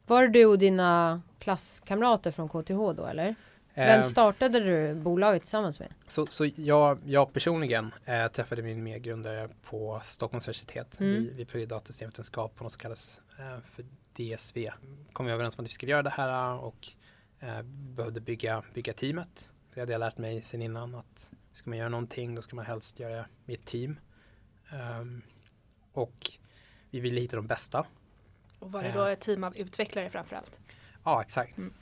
Var 0.07 0.21
det 0.21 0.27
du 0.27 0.45
och 0.45 0.59
dina 0.59 1.21
klasskamrater 1.39 2.31
från 2.31 2.49
KTH 2.49 2.95
då 2.95 3.05
eller? 3.05 3.35
Vem 3.77 3.99
ehm. 3.99 4.03
startade 4.03 4.59
du 4.59 4.95
bolaget 4.95 5.41
tillsammans 5.41 5.79
med? 5.79 5.93
Så, 6.07 6.25
så 6.25 6.45
jag, 6.55 6.99
jag 7.05 7.33
personligen 7.33 7.93
äh, 8.05 8.27
träffade 8.27 8.61
min 8.61 8.83
medgrundare 8.83 9.49
på 9.63 10.01
Stockholms 10.03 10.47
universitet. 10.47 10.99
Mm. 10.99 11.13
Vi, 11.13 11.33
vi 11.35 11.45
pluggade 11.45 11.75
datasystemvetenskap 11.75 12.55
på 12.55 12.63
något 12.63 12.73
som 12.73 12.79
kallas 12.79 13.21
äh, 13.39 13.59
för 13.71 13.85
DSV. 14.13 14.71
Kom 15.13 15.25
vi 15.25 15.31
överens 15.31 15.57
om 15.57 15.63
att 15.63 15.69
vi 15.69 15.73
skulle 15.73 15.91
göra 15.91 16.03
det 16.03 16.09
här 16.09 16.53
och 16.53 16.87
äh, 17.39 17.61
behövde 17.63 18.19
bygga, 18.19 18.63
bygga 18.73 18.93
teamet. 18.93 19.49
Hade 19.75 19.91
jag 19.91 19.99
lärt 19.99 20.17
mig 20.17 20.41
sen 20.41 20.61
innan 20.61 20.95
att 20.95 21.31
ska 21.53 21.69
man 21.69 21.79
göra 21.79 21.89
någonting 21.89 22.35
då 22.35 22.41
ska 22.41 22.55
man 22.55 22.65
helst 22.65 22.99
göra 22.99 23.25
med 23.45 23.53
ett 23.53 23.65
team. 23.65 23.99
Um, 24.99 25.21
och 25.93 26.31
vi 26.89 26.99
ville 26.99 27.21
hitta 27.21 27.35
de 27.35 27.47
bästa. 27.47 27.85
Och 28.59 28.71
var 28.71 28.83
det 28.83 28.91
då 28.91 29.03
ett 29.03 29.21
team 29.21 29.43
av 29.43 29.57
utvecklare 29.57 30.09
framförallt? 30.09 30.59
Ja, 31.03 31.21
exakt. 31.21 31.57
Mm. 31.57 31.73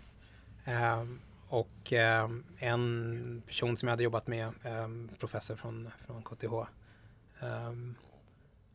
Um, 0.99 1.21
och 1.55 1.93
um, 2.23 2.45
en 2.57 3.43
person 3.47 3.77
som 3.77 3.87
jag 3.87 3.91
hade 3.91 4.03
jobbat 4.03 4.27
med, 4.27 4.53
um, 4.65 5.09
professor 5.19 5.55
från, 5.55 5.89
från 6.05 6.23
KTH, 6.23 6.53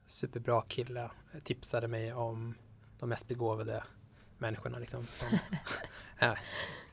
superbra 0.07 0.63
kille, 0.63 1.11
tipsade 1.45 1.89
mig 1.89 2.13
om 2.13 2.55
de 2.99 3.09
mest 3.09 3.29
begåvade 3.29 3.85
människorna. 4.39 4.79
Liksom, 4.79 5.07
som, 5.07 5.39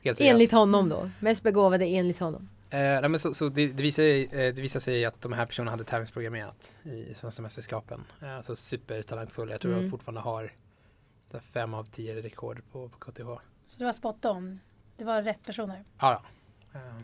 äh, 0.06 0.16
enligt 0.20 0.52
honom 0.52 0.90
då? 0.90 1.10
Mest 1.20 1.44
begåvade 1.44 1.86
enligt 1.86 2.20
honom? 2.20 2.50
Eh, 2.70 2.80
nej, 2.80 3.10
men 3.10 3.20
så, 3.20 3.34
så 3.34 3.50
det, 3.50 3.68
det, 3.68 3.84
visar, 3.84 4.04
eh, 4.04 4.28
det 4.30 4.62
visar 4.62 4.80
sig 4.80 5.06
att 5.06 5.22
de 5.22 5.34
här 5.34 5.46
personerna 5.46 5.72
hade 5.72 5.84
tävlingsprogrammerat 5.84 6.72
i 6.84 7.14
Svenska 7.14 7.42
mästerskapen. 7.42 8.04
Eh, 8.22 8.36
alltså 8.36 8.56
supertalangfulla. 8.56 9.52
Jag 9.52 9.62
tror 9.62 9.72
mm. 9.72 9.84
de 9.84 9.90
fortfarande 9.90 10.22
har 10.22 10.54
fem 11.54 11.74
av 11.74 11.84
tio 11.84 12.22
rekord 12.22 12.62
på, 12.72 12.90
på 12.90 12.98
KTH. 13.00 13.28
Så 13.66 13.80
det 13.80 13.86
var 13.86 13.94
spot 13.94 14.26
on? 14.26 14.60
Det 14.98 15.06
var 15.06 15.22
rätt 15.22 15.44
personer? 15.44 15.84
Ja. 16.00 16.24
Eh, 16.74 17.00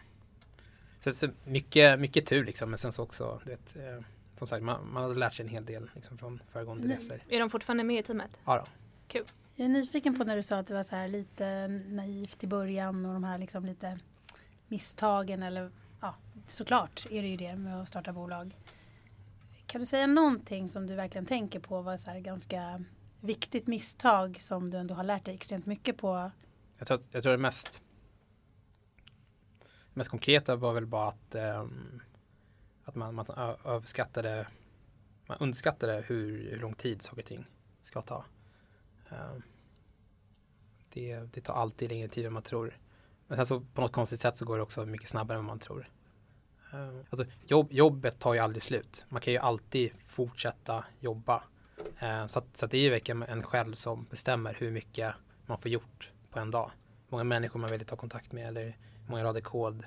så, 1.03 1.13
så 1.13 1.29
mycket, 1.45 1.99
mycket 1.99 2.25
tur 2.25 2.45
liksom. 2.45 2.69
Men 2.69 2.79
sen 2.79 2.93
så 2.93 3.03
också, 3.03 3.41
du 3.43 3.49
vet, 3.49 3.75
eh, 3.75 4.05
som 4.37 4.47
sagt, 4.47 4.63
man, 4.63 4.93
man 4.93 5.03
hade 5.03 5.15
lärt 5.15 5.33
sig 5.33 5.43
en 5.43 5.49
hel 5.49 5.65
del 5.65 5.89
liksom, 5.95 6.17
från 6.17 6.41
föregående 6.51 6.95
resor. 6.95 7.23
Är 7.29 7.39
de 7.39 7.49
fortfarande 7.49 7.83
med 7.83 7.99
i 7.99 8.03
teamet? 8.03 8.31
Ja. 8.45 8.57
Då. 8.57 8.67
Kul. 9.07 9.25
Jag 9.55 9.65
är 9.65 9.69
nyfiken 9.69 10.17
på 10.17 10.23
när 10.23 10.35
du 10.35 10.43
sa 10.43 10.57
att 10.57 10.67
det 10.67 10.73
var 10.73 10.83
så 10.83 10.95
här 10.95 11.07
lite 11.07 11.67
naivt 11.67 12.43
i 12.43 12.47
början 12.47 13.05
och 13.05 13.13
de 13.13 13.23
här 13.23 13.37
liksom 13.37 13.65
lite 13.65 13.99
misstagen 14.67 15.43
eller 15.43 15.71
ja, 16.01 16.15
såklart 16.47 17.05
är 17.11 17.21
det 17.21 17.27
ju 17.27 17.37
det 17.37 17.55
med 17.55 17.81
att 17.81 17.87
starta 17.87 18.13
bolag. 18.13 18.55
Kan 19.65 19.81
du 19.81 19.87
säga 19.87 20.07
någonting 20.07 20.69
som 20.69 20.87
du 20.87 20.95
verkligen 20.95 21.25
tänker 21.25 21.59
på 21.59 21.81
var 21.81 21.97
så 21.97 22.11
här 22.11 22.19
ganska 22.19 22.83
viktigt 23.21 23.67
misstag 23.67 24.41
som 24.41 24.69
du 24.69 24.77
ändå 24.77 24.95
har 24.95 25.03
lärt 25.03 25.25
dig 25.25 25.35
extremt 25.35 25.65
mycket 25.65 25.97
på? 25.97 26.31
Jag 26.83 26.87
tror, 26.87 26.99
jag 27.11 27.23
tror 27.23 27.31
det 27.31 27.37
mest 27.37 27.81
mest 29.93 30.09
konkreta 30.09 30.55
var 30.55 30.73
väl 30.73 30.85
bara 30.85 31.07
att, 31.07 31.35
um, 31.35 32.01
att 32.83 32.95
man, 32.95 33.15
man 33.15 33.25
överskattade 33.65 34.47
man 35.25 35.37
underskattade 35.39 36.03
hur, 36.07 36.49
hur 36.51 36.59
lång 36.59 36.73
tid 36.73 37.01
saker 37.01 37.21
och 37.21 37.25
ting 37.25 37.45
ska 37.83 38.01
ta. 38.01 38.25
Um, 39.09 39.43
det, 40.89 41.19
det 41.33 41.41
tar 41.41 41.53
alltid 41.53 41.89
längre 41.89 42.07
tid 42.07 42.25
än 42.25 42.33
man 42.33 42.43
tror. 42.43 42.77
Men 43.27 43.37
sen 43.37 43.45
så 43.45 43.59
på 43.59 43.81
något 43.81 43.91
konstigt 43.91 44.21
sätt 44.21 44.37
så 44.37 44.45
går 44.45 44.57
det 44.57 44.63
också 44.63 44.85
mycket 44.85 45.09
snabbare 45.09 45.37
än 45.37 45.45
man 45.45 45.59
tror. 45.59 45.89
Um, 46.73 47.03
alltså 47.09 47.25
jobb, 47.45 47.71
jobbet 47.71 48.19
tar 48.19 48.33
ju 48.33 48.39
aldrig 48.39 48.63
slut. 48.63 49.05
Man 49.09 49.21
kan 49.21 49.33
ju 49.33 49.39
alltid 49.39 49.91
fortsätta 50.05 50.85
jobba. 50.99 51.43
Uh, 52.03 52.27
så, 52.27 52.39
att, 52.39 52.57
så 52.57 52.65
att 52.65 52.71
det 52.71 52.77
är 52.77 52.81
ju 52.81 52.89
verkligen 52.89 53.23
en 53.23 53.43
själv 53.43 53.73
som 53.73 54.05
bestämmer 54.09 54.53
hur 54.53 54.71
mycket 54.71 55.15
man 55.45 55.57
får 55.57 55.71
gjort 55.71 56.12
på 56.33 56.39
en 56.39 56.51
dag. 56.51 56.71
Många 57.09 57.23
människor 57.23 57.59
man 57.59 57.71
vill 57.71 57.85
ta 57.85 57.95
kontakt 57.95 58.31
med 58.31 58.47
eller 58.47 58.77
många 59.07 59.23
rader 59.23 59.41
kod 59.41 59.83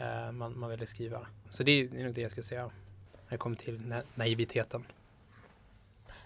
uh, 0.00 0.32
man, 0.32 0.58
man 0.58 0.70
vill 0.70 0.86
skriva. 0.86 1.26
Så 1.50 1.62
det 1.62 1.70
är, 1.72 1.88
det 1.88 2.00
är 2.00 2.04
nog 2.04 2.14
det 2.14 2.20
jag 2.20 2.30
skulle 2.30 2.44
säga 2.44 2.62
när 2.62 3.30
det 3.30 3.38
kommer 3.38 3.56
till 3.56 3.80
na 3.80 4.02
naiviteten. 4.14 4.84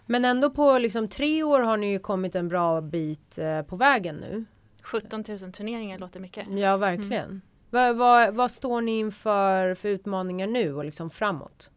Men 0.06 0.24
ändå 0.24 0.50
på 0.50 0.78
liksom 0.78 1.08
tre 1.08 1.42
år 1.42 1.60
har 1.60 1.76
ni 1.76 1.92
ju 1.92 1.98
kommit 1.98 2.34
en 2.34 2.48
bra 2.48 2.80
bit 2.80 3.38
eh, 3.38 3.62
på 3.62 3.76
vägen 3.76 4.16
nu. 4.16 4.44
17 4.82 5.24
000 5.28 5.38
turneringar 5.52 5.98
låter 5.98 6.20
mycket. 6.20 6.46
Ja, 6.50 6.76
verkligen. 6.76 7.24
Mm. 7.24 7.40
Vad, 7.70 7.96
vad, 7.96 8.34
vad, 8.34 8.50
står 8.50 8.80
ni 8.80 8.98
inför 8.98 9.74
för 9.74 9.88
utmaningar 9.88 10.46
nu 10.46 10.74
och 10.74 10.84
liksom 10.84 11.10
framåt? 11.10 11.70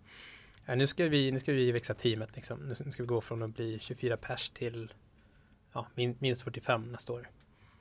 Ja, 0.65 0.75
nu, 0.75 0.87
ska 0.87 1.05
vi, 1.05 1.31
nu 1.31 1.39
ska 1.39 1.51
vi 1.51 1.71
växa 1.71 1.93
teamet. 1.93 2.35
Liksom. 2.35 2.59
Nu 2.85 2.91
ska 2.91 3.03
vi 3.03 3.07
gå 3.07 3.21
från 3.21 3.43
att 3.43 3.55
bli 3.55 3.79
24 3.79 4.17
pers 4.17 4.49
till 4.49 4.93
ja, 5.73 5.87
min, 5.95 6.15
minst 6.19 6.41
45 6.43 6.91
nästa 6.91 7.13
år. 7.13 7.29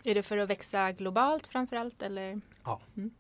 Är 0.05 0.15
det 0.15 0.23
för 0.23 0.39
att 0.39 0.51
växa 0.51 0.93
globalt 0.93 1.47
framförallt? 1.47 2.03
Eller? 2.03 2.41
Ja. 2.65 2.81
Mm. 2.97 3.11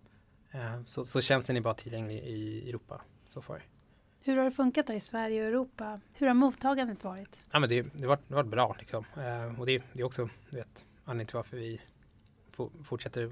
Uh, 0.55 0.85
så, 0.85 1.05
så 1.05 1.21
tjänsten 1.21 1.57
är 1.57 1.61
bara 1.61 1.75
tillgänglig 1.75 2.19
i 2.19 2.69
Europa 2.69 3.01
så 3.29 3.43
far. 3.43 3.63
Hur 4.21 4.37
har 4.37 4.45
det 4.45 4.51
funkat 4.51 4.87
då 4.87 4.93
i 4.93 5.01
Sverige 5.01 5.43
och 5.43 5.49
Europa? 5.49 6.01
Hur 6.13 6.27
har 6.27 6.35
mottagandet 6.35 7.05
varit? 7.05 7.43
Ja, 7.51 7.59
men 7.59 7.69
det, 7.69 7.83
det, 7.83 8.07
har, 8.07 8.19
det 8.29 8.35
varit 8.35 8.51
bra. 8.51 8.77
Liksom. 8.79 9.05
Uh, 9.17 9.61
och 9.61 9.67
det, 9.67 9.83
det 9.93 10.01
är 10.01 10.05
också 10.05 10.29
du 10.51 10.57
vet, 10.57 10.85
anledningen 11.05 11.27
till 11.27 11.37
varför 11.37 11.57
vi 11.57 11.81
fortsätter 12.85 13.31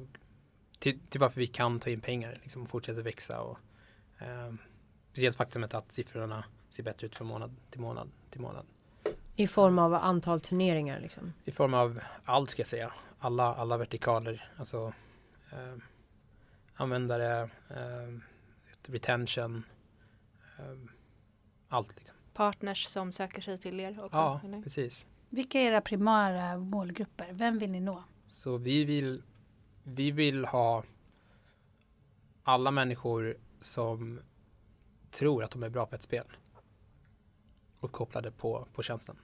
till, 0.80 0.98
till 0.98 1.20
varför 1.20 1.40
vi 1.40 1.46
kan 1.46 1.80
ta 1.80 1.90
in 1.90 2.00
pengar 2.00 2.38
liksom, 2.42 2.62
och 2.62 2.68
fortsätter 2.68 3.02
växa. 3.02 3.40
Och, 3.40 3.58
eh, 4.18 4.54
speciellt 5.12 5.36
faktumet 5.36 5.74
att 5.74 5.92
siffrorna 5.92 6.44
ser 6.70 6.82
bättre 6.82 7.06
ut 7.06 7.16
från 7.16 7.26
månad 7.26 7.56
till 7.70 7.80
månad 7.80 8.10
till 8.30 8.40
månad. 8.40 8.66
I 9.36 9.46
form 9.46 9.78
av 9.78 9.94
antal 9.94 10.40
turneringar? 10.40 11.00
Liksom. 11.00 11.32
I 11.44 11.52
form 11.52 11.74
av 11.74 12.00
allt 12.24 12.50
ska 12.50 12.60
jag 12.60 12.66
säga. 12.66 12.92
Alla, 13.20 13.54
alla 13.54 13.76
vertikaler. 13.76 14.52
Alltså 14.56 14.92
eh, 15.52 15.76
användare, 16.74 17.50
eh, 17.68 18.18
retention, 18.82 19.62
eh, 20.58 20.76
allt. 21.68 21.96
Liksom. 21.96 22.16
Partners 22.32 22.86
som 22.86 23.12
söker 23.12 23.42
sig 23.42 23.58
till 23.58 23.80
er 23.80 24.04
också? 24.04 24.16
Ja, 24.16 24.40
eller? 24.44 24.62
precis. 24.62 25.06
Vilka 25.28 25.60
är 25.60 25.70
era 25.70 25.80
primära 25.80 26.58
målgrupper? 26.58 27.28
Vem 27.32 27.58
vill 27.58 27.70
ni 27.70 27.80
nå? 27.80 28.04
Så 28.26 28.56
vi 28.56 28.84
vill, 28.84 29.22
vi 29.82 30.10
vill 30.10 30.44
ha 30.44 30.84
alla 32.42 32.70
människor 32.70 33.36
som 33.60 34.20
tror 35.10 35.44
att 35.44 35.50
de 35.50 35.62
är 35.62 35.68
bra 35.68 35.86
på 35.86 35.94
ett 35.94 36.02
spel 36.02 36.26
uppkopplade 37.80 38.30
på, 38.30 38.68
på 38.74 38.82
tjänsten. 38.82 39.16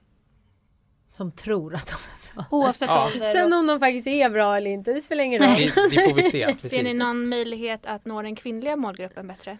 Som 1.11 1.31
tror 1.31 1.75
att 1.75 1.87
de. 1.87 1.95
Oavsett 2.51 2.89
ja. 2.89 3.11
ålder. 3.13 3.27
Sen 3.27 3.53
om 3.53 3.67
de 3.67 3.79
faktiskt 3.79 4.07
är 4.07 4.29
bra 4.29 4.57
eller 4.57 4.71
inte, 4.71 4.93
det 4.93 5.01
spelar 5.01 5.23
ingen 5.23 5.41
roll. 5.41 5.55
Det, 5.55 5.95
det 5.95 6.09
får 6.09 6.13
vi 6.13 6.23
se. 6.23 6.45
Precis. 6.53 6.71
Ser 6.71 6.83
ni 6.83 6.93
någon 6.93 7.29
möjlighet 7.29 7.85
att 7.85 8.05
nå 8.05 8.21
den 8.21 8.35
kvinnliga 8.35 8.75
målgruppen 8.75 9.27
bättre? 9.27 9.57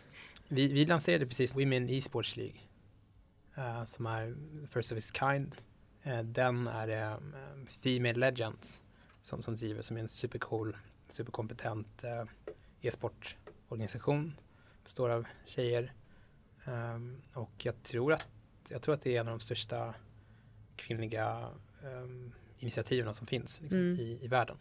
Vi, 0.47 0.73
vi 0.73 0.85
lanserade 0.85 1.25
precis 1.25 1.55
Women 1.55 1.89
Esports 1.89 2.35
League. 2.35 2.55
Uh, 3.57 3.85
som 3.85 4.05
är 4.05 4.35
First 4.73 4.91
of 4.91 4.97
its 4.97 5.11
kind. 5.19 5.55
Uh, 6.07 6.19
den 6.19 6.67
är 6.67 7.15
um, 7.15 7.67
Female 7.83 8.13
Legends 8.13 8.81
som, 9.27 9.41
som 9.41 9.55
driver, 9.55 9.81
som 9.81 9.97
är 9.97 10.01
en 10.01 10.07
supercool, 10.07 10.77
superkompetent 11.07 12.03
eh, 12.03 12.23
e-sportorganisation. 12.81 14.33
Består 14.83 15.09
av 15.09 15.27
tjejer. 15.45 15.93
Um, 16.65 17.21
och 17.33 17.51
jag 17.57 17.83
tror, 17.83 18.13
att, 18.13 18.27
jag 18.69 18.81
tror 18.81 18.93
att 18.93 19.01
det 19.01 19.15
är 19.15 19.19
en 19.19 19.27
av 19.27 19.31
de 19.31 19.39
största 19.39 19.93
kvinnliga 20.75 21.49
um, 21.83 22.33
initiativen 22.59 23.13
som 23.13 23.27
finns 23.27 23.61
liksom, 23.61 23.79
mm. 23.79 23.99
i, 23.99 24.19
i 24.21 24.27
världen. 24.27 24.57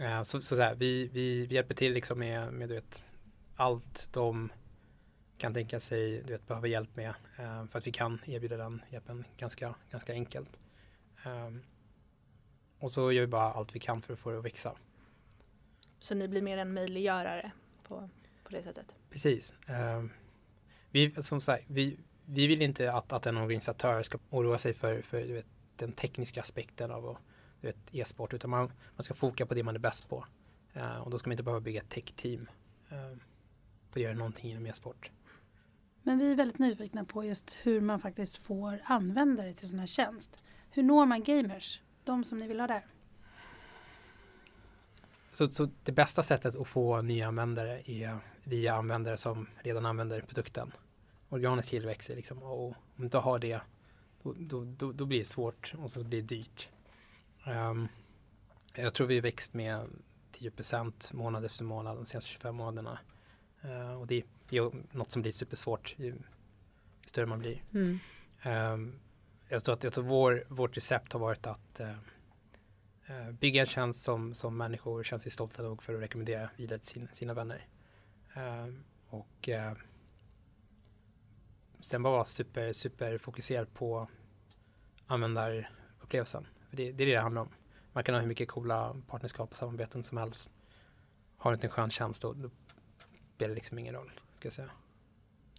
Uh, 0.00 0.22
så, 0.22 0.40
så, 0.40 0.56
så 0.56 0.62
här, 0.62 0.74
vi, 0.74 1.08
vi, 1.08 1.46
vi 1.46 1.54
hjälper 1.54 1.74
till 1.74 1.92
liksom 1.92 2.18
med, 2.18 2.52
med 2.52 2.68
du 2.68 2.74
vet, 2.74 3.10
allt 3.56 4.12
de 4.12 4.52
kan 5.38 5.54
tänka 5.54 5.80
sig 5.80 6.22
du 6.22 6.32
vet, 6.32 6.46
behöva 6.46 6.66
hjälp 6.66 6.96
med. 6.96 7.14
Uh, 7.40 7.66
för 7.66 7.78
att 7.78 7.86
vi 7.86 7.92
kan 7.92 8.20
erbjuda 8.26 8.56
den 8.56 8.82
hjälpen 8.90 9.24
ganska, 9.36 9.74
ganska 9.90 10.12
enkelt. 10.12 10.58
Um, 11.26 11.62
och 12.78 12.90
så 12.90 13.12
gör 13.12 13.20
vi 13.20 13.26
bara 13.26 13.52
allt 13.52 13.74
vi 13.74 13.80
kan 13.80 14.02
för 14.02 14.12
att 14.12 14.18
få 14.18 14.30
det 14.30 14.38
att 14.38 14.44
växa. 14.44 14.76
Så 16.00 16.14
ni 16.14 16.28
blir 16.28 16.42
mer 16.42 16.58
en 16.58 16.74
möjliggörare 16.74 17.52
på, 17.82 18.10
på 18.44 18.50
det 18.50 18.62
sättet? 18.62 18.86
Precis. 19.10 19.52
Uh, 19.70 20.04
vi, 20.90 21.22
som 21.22 21.40
sagt, 21.40 21.64
vi, 21.70 21.98
vi 22.24 22.46
vill 22.46 22.62
inte 22.62 22.92
att, 22.92 23.12
att 23.12 23.26
en 23.26 23.36
organisatör 23.36 24.02
ska 24.02 24.18
oroa 24.30 24.58
sig 24.58 24.74
för, 24.74 25.02
för 25.02 25.24
vet, 25.24 25.46
den 25.78 25.92
tekniska 25.92 26.40
aspekten 26.40 26.90
av 26.90 27.16
e-sport 27.92 28.34
utan 28.34 28.50
man, 28.50 28.72
man 28.96 29.04
ska 29.04 29.14
foka 29.14 29.46
på 29.46 29.54
det 29.54 29.62
man 29.62 29.74
är 29.74 29.78
bäst 29.78 30.08
på. 30.08 30.26
Uh, 30.76 30.98
och 30.98 31.10
då 31.10 31.18
ska 31.18 31.28
man 31.28 31.32
inte 31.32 31.42
behöva 31.42 31.60
bygga 31.60 31.80
ett 31.80 31.90
tech-team 31.90 32.40
uh, 32.92 33.16
för 33.90 34.00
att 34.00 34.04
göra 34.04 34.14
någonting 34.14 34.50
inom 34.50 34.66
e-sport. 34.66 35.10
Men 36.02 36.18
vi 36.18 36.32
är 36.32 36.36
väldigt 36.36 36.58
nyfikna 36.58 37.04
på 37.04 37.24
just 37.24 37.58
hur 37.62 37.80
man 37.80 38.00
faktiskt 38.00 38.36
får 38.36 38.80
användare 38.84 39.54
till 39.54 39.68
sån 39.68 39.78
här 39.78 39.86
tjänst. 39.86 40.38
Hur 40.70 40.82
når 40.82 41.06
man 41.06 41.22
gamers? 41.22 41.80
de 42.08 42.24
som 42.24 42.38
ni 42.38 42.46
vill 42.46 42.60
ha 42.60 42.66
där? 42.66 42.86
Så, 45.32 45.50
så 45.50 45.68
det 45.82 45.92
bästa 45.92 46.22
sättet 46.22 46.56
att 46.56 46.68
få 46.68 47.02
nya 47.02 47.28
användare 47.28 47.82
är 47.90 48.18
via 48.44 48.74
användare 48.74 49.16
som 49.16 49.46
redan 49.56 49.86
använder 49.86 50.20
produkten. 50.20 50.72
Organisk 51.28 51.70
tillväxt 51.70 52.08
liksom, 52.08 52.42
och 52.42 52.66
om 52.66 52.74
du 52.96 53.04
inte 53.04 53.18
har 53.18 53.38
det 53.38 53.60
då, 54.22 54.34
då, 54.38 54.64
då, 54.64 54.92
då, 54.92 55.06
blir 55.06 55.18
det 55.18 55.24
svårt 55.24 55.74
och 55.78 55.90
så 55.90 56.04
blir 56.04 56.22
det 56.22 56.28
dyrt. 56.28 56.68
Um, 57.46 57.88
jag 58.74 58.94
tror 58.94 59.06
vi 59.06 59.20
växt 59.20 59.54
med 59.54 59.86
10% 60.32 61.14
månad 61.14 61.44
efter 61.44 61.64
månad 61.64 61.96
de 61.96 62.06
senaste 62.06 62.30
25 62.30 62.56
månaderna. 62.56 62.98
Uh, 63.64 64.00
och 64.00 64.06
det, 64.06 64.22
är 64.50 64.96
något 64.96 65.10
som 65.10 65.22
blir 65.22 65.32
supersvårt 65.32 65.94
ju 65.98 66.14
större 67.06 67.26
man 67.26 67.38
blir. 67.38 67.62
Mm. 67.74 67.98
Um, 68.44 69.00
jag 69.48 69.64
tror 69.64 69.74
att, 69.74 69.84
jag 69.84 69.92
tror 69.92 70.04
vår, 70.04 70.44
vårt 70.48 70.76
recept 70.76 71.12
har 71.12 71.20
varit 71.20 71.46
att 71.46 71.80
eh, 73.08 73.30
bygga 73.30 73.60
en 73.60 73.66
tjänst 73.66 74.02
som, 74.02 74.34
som 74.34 74.56
människor 74.56 75.04
känner 75.04 75.20
sig 75.20 75.32
stolta 75.32 75.62
nog 75.62 75.82
för 75.82 75.94
att 75.94 76.00
rekommendera 76.00 76.50
vidare 76.56 76.78
till 76.78 76.88
sin, 76.88 77.08
sina 77.12 77.34
vänner. 77.34 77.66
Eh, 78.34 78.66
och 79.08 79.48
eh, 79.48 79.72
sen 81.80 82.02
bara 82.02 82.12
vara 82.12 82.24
super, 82.24 82.72
super 82.72 83.18
fokuserad 83.18 83.74
på 83.74 84.08
användarupplevelsen. 85.06 86.46
Det, 86.70 86.92
det 86.92 87.04
är 87.04 87.06
det 87.06 87.12
det 87.12 87.20
handlar 87.20 87.42
om. 87.42 87.48
Man 87.92 88.04
kan 88.04 88.14
ha 88.14 88.20
hur 88.20 88.28
mycket 88.28 88.48
coola 88.48 88.96
partnerskap 89.06 89.50
och 89.50 89.56
samarbeten 89.56 90.04
som 90.04 90.18
helst. 90.18 90.50
Har 91.36 91.50
du 91.50 91.54
inte 91.54 91.66
en 91.66 91.70
skön 91.70 91.90
tjänst 91.90 92.22
då, 92.22 92.32
då 92.32 92.50
spelar 93.34 93.48
det 93.48 93.54
liksom 93.54 93.78
ingen 93.78 93.94
roll. 93.94 94.20
Ska 94.36 94.46
jag 94.46 94.52
säga. 94.52 94.70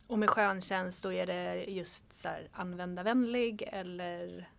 Och 0.07 0.19
med 0.19 0.29
skön 0.29 0.61
tjänst 0.61 1.03
då 1.03 1.13
är 1.13 1.25
det 1.25 1.63
just 1.63 2.13
så 2.13 2.27
här 2.27 2.49
användarvänlig 2.51 3.69
eller 3.71 4.49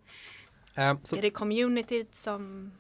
um, 0.77 0.99
så, 1.03 1.17
är 1.17 1.23
det 1.23 1.31
communityt 1.31 2.15
som, 2.15 2.73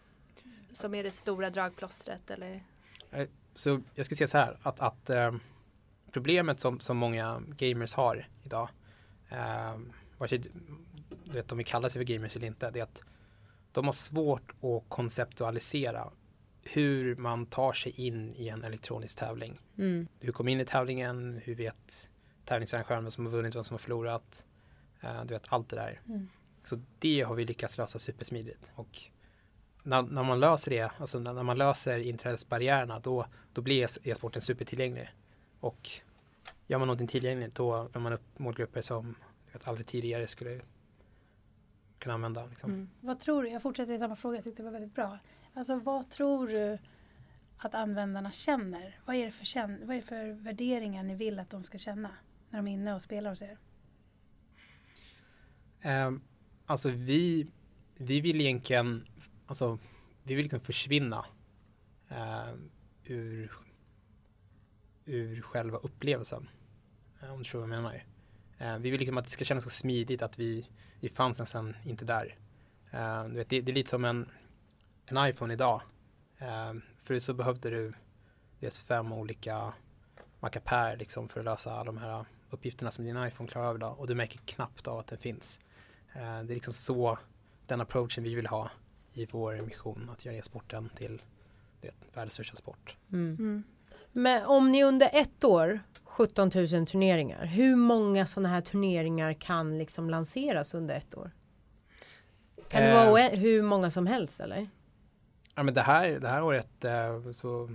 som 0.72 0.94
är 0.94 1.02
det 1.02 1.10
stora 1.10 1.50
dragplåstret 1.50 2.30
eller? 2.30 2.64
Eh, 3.10 3.28
så 3.54 3.80
jag 3.94 4.06
ska 4.06 4.16
säga 4.16 4.28
så 4.28 4.38
här 4.38 4.56
att, 4.62 4.80
att 4.80 5.10
um, 5.10 5.40
problemet 6.12 6.61
som, 6.61 6.81
som 6.81 6.97
många 6.97 7.43
gamers 7.57 7.95
har 7.95 8.29
idag, 8.43 8.69
um, 9.31 9.93
vare 10.19 10.29
sig 10.29 10.43
du 11.25 11.33
vet, 11.33 11.52
om 11.52 11.59
vi 11.59 11.64
kallar 11.64 11.88
sig 11.88 12.07
för 12.07 12.12
gamers 12.12 12.37
eller 12.37 12.47
inte, 12.47 12.71
det 12.71 12.79
är 12.79 12.83
att 12.83 13.02
de 13.73 13.87
har 13.87 13.93
svårt 13.93 14.50
att 14.50 14.88
konceptualisera 14.88 16.11
hur 16.64 17.17
man 17.17 17.47
tar 17.47 17.73
sig 17.73 17.93
in 18.07 18.35
i 18.37 18.49
en 18.49 18.64
elektronisk 18.64 19.19
tävling. 19.19 19.61
Mm. 19.79 20.09
Hur 20.21 20.33
kom 20.33 20.49
in 20.49 20.61
i 20.61 20.64
tävlingen, 20.64 21.40
hur 21.45 21.55
vet 21.55 22.09
tävlingsarrangören 22.45 23.05
vem 23.05 23.11
som 23.11 23.26
har 23.26 23.33
vunnit, 23.33 23.57
vem 23.57 23.64
som 23.64 23.75
har 23.75 23.79
förlorat. 23.79 24.45
Uh, 25.05 25.25
du 25.25 25.35
vet 25.35 25.45
allt 25.49 25.69
det 25.69 25.76
där. 25.76 26.00
Mm. 26.09 26.29
Så 26.64 26.83
det 26.99 27.21
har 27.23 27.35
vi 27.35 27.45
lyckats 27.45 27.79
lösa 27.79 27.99
supersmidigt. 27.99 28.71
Och 28.75 29.00
när, 29.83 30.02
när 30.02 30.23
man 30.23 30.40
löser 30.40 30.71
det, 30.71 30.90
alltså 30.99 31.19
när, 31.19 31.33
när 31.33 31.43
man 31.43 31.59
löser 31.59 31.99
inträdesbarriärerna, 31.99 32.99
då, 32.99 33.26
då 33.52 33.62
blir 33.62 34.09
e-sporten 34.09 34.43
supertillgänglig. 34.43 35.09
Och 35.61 35.90
gör 36.67 36.79
man 36.79 36.88
någonting 36.88 37.09
tillgängligt, 37.09 37.55
då 37.55 37.88
får 37.93 38.00
man 38.00 38.12
upp 38.12 38.38
målgrupper 38.38 38.83
som 38.83 39.14
vet, 39.52 39.69
aldrig 39.69 39.87
tidigare 39.87 40.29
skulle 40.29 40.61
kunna 41.99 42.14
använda. 42.14 42.47
Liksom. 42.47 42.71
Mm. 42.71 42.90
Vad 43.00 43.19
tror 43.21 43.43
du, 43.43 43.49
jag 43.49 43.62
fortsätter 43.62 43.93
i 43.93 43.99
samma 43.99 44.17
fråga, 44.17 44.37
jag 44.37 44.45
tyckte 44.45 44.62
det 44.62 44.64
var 44.64 44.73
väldigt 44.73 44.95
bra. 44.95 45.19
Alltså 45.55 45.79
vad 45.79 46.11
tror 46.11 46.49
du 46.49 46.79
att 47.57 47.75
användarna 47.75 48.33
känner? 48.33 49.00
Vad 49.05 49.17
är, 49.17 49.25
det 49.25 49.31
för, 49.31 49.87
vad 49.87 49.97
är 49.97 50.00
för 50.00 50.33
värderingar 50.33 51.02
ni 51.02 51.14
vill 51.14 51.38
att 51.38 51.50
de 51.50 51.62
ska 51.62 51.79
känna 51.79 52.11
när 52.50 52.59
de 52.59 52.69
är 52.69 52.73
inne 52.73 52.95
och 52.95 53.02
spelar 53.02 53.31
hos 53.31 53.43
er? 53.43 53.59
Um, 55.85 56.23
alltså 56.67 56.90
vi, 56.90 57.47
vi 57.97 58.21
vill 58.21 58.40
egentligen, 58.40 59.07
alltså 59.47 59.79
vi 60.23 60.35
vill 60.35 60.43
liksom 60.43 60.61
försvinna 60.61 61.25
uh, 62.11 62.55
ur, 63.05 63.52
ur 65.11 65.43
själva 65.43 65.79
upplevelsen. 65.79 66.49
Uh, 67.23 67.33
om 67.33 67.38
du 67.38 67.45
tror 67.45 67.61
vad 67.61 67.71
jag 67.71 67.83
menar. 67.83 68.05
Uh, 68.61 68.79
vi 68.79 68.90
vill 68.90 69.00
liksom 69.00 69.19
att 69.19 69.25
det 69.25 69.31
ska 69.31 69.45
kännas 69.45 69.64
så 69.64 69.71
smidigt 69.71 70.23
att 70.23 70.38
vi, 70.38 70.69
vi 71.00 71.09
fanns 71.09 71.38
nästan 71.38 71.76
inte 71.85 72.05
där. 72.05 72.37
Uh, 72.95 73.29
du 73.29 73.37
vet, 73.37 73.49
det, 73.49 73.61
det, 73.61 73.73
är 73.73 73.75
lite 73.75 73.90
som 73.90 74.05
en, 74.05 74.29
en 75.07 75.29
iPhone 75.29 75.55
idag. 75.55 75.83
Förut 76.99 77.23
så 77.23 77.35
behövde 77.35 77.71
du 77.71 77.93
vet, 78.61 78.76
fem 78.76 79.12
olika 79.12 79.73
mackapär 80.40 80.97
liksom 80.97 81.29
för 81.29 81.40
att 81.40 81.45
lösa 81.45 81.73
alla 81.73 81.85
de 81.85 81.99
här 81.99 82.25
uppgifterna 82.50 82.90
som 82.90 83.05
din 83.05 83.25
iPhone 83.25 83.49
klarar 83.49 83.67
av 83.67 83.76
idag 83.76 83.99
och 83.99 84.07
du 84.07 84.14
märker 84.14 84.38
knappt 84.38 84.88
av 84.88 84.99
att 84.99 85.07
den 85.07 85.19
finns. 85.19 85.59
Det 86.12 86.21
är 86.21 86.43
liksom 86.43 86.73
så 86.73 87.19
den 87.67 87.81
approachen 87.81 88.25
vi 88.25 88.35
vill 88.35 88.47
ha 88.47 88.71
i 89.12 89.26
vår 89.26 89.62
mission 89.62 90.11
att 90.11 90.25
göra 90.25 90.37
e-sporten 90.37 90.90
till 90.97 91.23
det, 91.81 91.95
världens 92.14 92.35
största 92.35 92.57
sport. 92.57 92.97
Mm. 93.12 93.37
Mm. 93.38 93.64
Men 94.12 94.47
om 94.47 94.73
ni 94.73 94.85
under 94.85 95.11
ett 95.12 95.45
år 95.45 95.81
17 96.05 96.50
000 96.55 96.87
turneringar. 96.87 97.45
Hur 97.45 97.76
många 97.76 98.26
sådana 98.26 98.49
här 98.49 98.61
turneringar 98.61 99.33
kan 99.33 99.79
liksom 99.79 100.11
lanseras 100.11 100.75
under 100.75 100.95
ett 100.95 101.14
år? 101.14 101.31
Kan 102.69 102.83
det 102.83 102.95
vara 102.95 103.21
eh, 103.21 103.38
hur 103.38 103.62
många 103.62 103.90
som 103.90 104.07
helst 104.07 104.40
eller? 104.40 104.68
Ja 105.55 105.62
men 105.62 105.75
det 105.75 105.81
här, 105.81 106.09
det 106.09 106.29
här 106.29 106.42
året 106.42 106.85
eh, 106.85 107.33
så, 107.33 107.70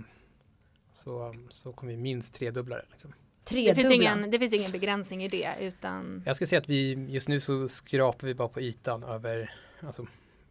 så, 0.92 1.34
så 1.50 1.72
kommer 1.72 1.92
vi 1.92 1.98
minst 1.98 2.34
tredubbla 2.34 2.76
det. 2.76 2.84
Liksom. 2.90 3.12
Det 3.48 3.74
finns, 3.74 3.92
ingen, 3.92 4.30
det 4.30 4.38
finns 4.38 4.52
ingen 4.52 4.72
begränsning 4.72 5.24
i 5.24 5.28
det 5.28 5.56
utan 5.60 6.22
Jag 6.26 6.36
ska 6.36 6.46
säga 6.46 6.60
att 6.60 6.68
vi 6.68 7.06
just 7.08 7.28
nu 7.28 7.40
så 7.40 7.68
skrapar 7.68 8.26
vi 8.26 8.34
bara 8.34 8.48
på 8.48 8.60
ytan 8.60 9.02
över 9.02 9.54
alltså, 9.80 10.06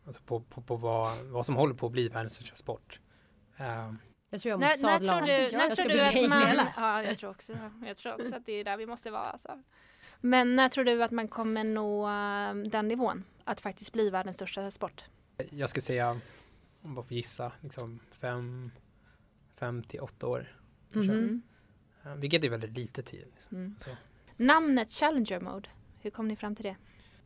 alltså 0.05 0.21
på, 0.21 0.39
på, 0.39 0.61
på 0.61 0.75
vad, 0.75 1.17
vad 1.23 1.45
som 1.45 1.55
håller 1.55 1.75
på 1.75 1.85
att 1.85 1.91
bli 1.91 2.09
världens 2.09 2.33
största 2.33 2.55
sport. 2.55 2.99
Uh, 3.59 3.93
jag 4.29 4.41
tror 4.41 4.49
jag 4.49 4.59
måste 4.59 4.85
när, 4.87 4.99
sadla 4.99 5.19
när 5.19 5.27
tror 5.27 5.49
du, 5.49 5.57
när 5.57 5.69
tror 5.69 5.89
du 5.89 6.01
att 6.01 6.29
man, 6.29 6.67
ja, 6.75 7.03
jag 7.03 7.17
tror 7.17 7.29
också, 7.29 7.53
jag 7.85 7.97
tror 7.97 8.21
också 8.21 8.35
att 8.35 8.45
det 8.45 8.51
är 8.51 8.63
där 8.63 8.77
vi 8.77 8.85
måste 8.85 9.11
vara. 9.11 9.29
Alltså. 9.29 9.63
Men 10.21 10.55
när 10.55 10.69
tror 10.69 10.83
du 10.83 11.03
att 11.03 11.11
man 11.11 11.27
kommer 11.27 11.63
nå 11.63 12.09
um, 12.09 12.69
den 12.69 12.87
nivån? 12.87 13.23
Att 13.43 13.61
faktiskt 13.61 13.93
bli 13.93 14.09
världens 14.09 14.35
största 14.35 14.71
sport? 14.71 15.03
Jag 15.49 15.69
ska 15.69 15.81
säga, 15.81 16.09
om 16.09 16.21
jag 16.81 16.91
bara 16.91 17.05
får 17.05 17.17
gissa, 17.17 17.51
liksom 17.61 17.99
fem, 18.11 18.71
fem 19.55 19.83
till 19.83 19.99
åtta 19.99 20.27
år. 20.27 20.59
Mm. 20.95 21.41
Vilket 22.17 22.43
är 22.43 22.49
väldigt 22.49 22.77
lite 22.77 23.03
tid. 23.03 23.27
Liksom. 23.35 23.57
Mm. 23.57 23.75
Namnet 24.35 24.91
Challenger 24.91 25.39
Mode, 25.39 25.69
hur 25.99 26.11
kom 26.11 26.27
ni 26.27 26.35
fram 26.35 26.55
till 26.55 26.65
det? 26.65 26.75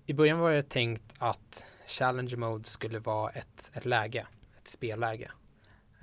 I 0.05 0.13
början 0.13 0.39
var 0.39 0.51
det 0.51 0.69
tänkt 0.69 1.13
att 1.17 1.65
Challenger 1.87 2.37
Mode 2.37 2.63
skulle 2.63 2.99
vara 2.99 3.31
ett, 3.31 3.71
ett 3.73 3.85
läge, 3.85 4.27
ett 4.57 4.67
spelläge. 4.67 5.31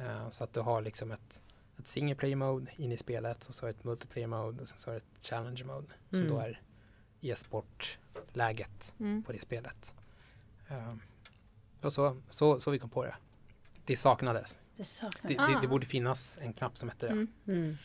Uh, 0.01 0.31
så 0.31 0.45
att 0.45 0.53
du 0.53 0.61
har 0.61 0.83
liksom 0.83 1.11
ett, 1.11 1.43
ett 1.79 1.87
single 1.87 2.15
player 2.15 2.37
mode 2.37 2.71
in 2.77 2.93
i 2.93 2.97
spelet 2.97 3.49
och 3.49 3.55
så 3.55 3.67
ett 3.67 3.85
multiplayer 3.85 4.27
mode 4.27 4.63
och 4.63 4.69
sen 4.69 4.79
så 4.79 4.91
har 4.91 4.95
du 4.95 4.99
ett 4.99 5.25
challenge 5.25 5.65
mode 5.65 5.95
mm. 6.13 6.29
som 6.29 6.37
då 6.37 6.43
är 6.43 6.61
e-sportläget 7.21 8.95
mm. 9.01 9.23
på 9.23 9.33
det 9.33 9.41
spelet. 9.41 9.95
Uh, 10.71 10.95
och 11.81 11.93
så, 11.93 12.17
så, 12.29 12.61
så 12.61 12.71
vi 12.71 12.79
kom 12.79 12.91
på 12.91 13.05
det. 13.05 13.15
Det 13.85 13.97
saknades. 13.97 14.59
Det, 14.77 14.85
saknades. 14.85 15.37
det, 15.37 15.55
det, 15.55 15.61
det 15.61 15.69
borde 15.69 15.87
finnas 15.87 16.39
en 16.41 16.53
knapp 16.53 16.77
som 16.77 16.89
hette 16.89 17.07
det. 17.07 17.13
Mm. 17.13 17.29
mm. 17.47 17.77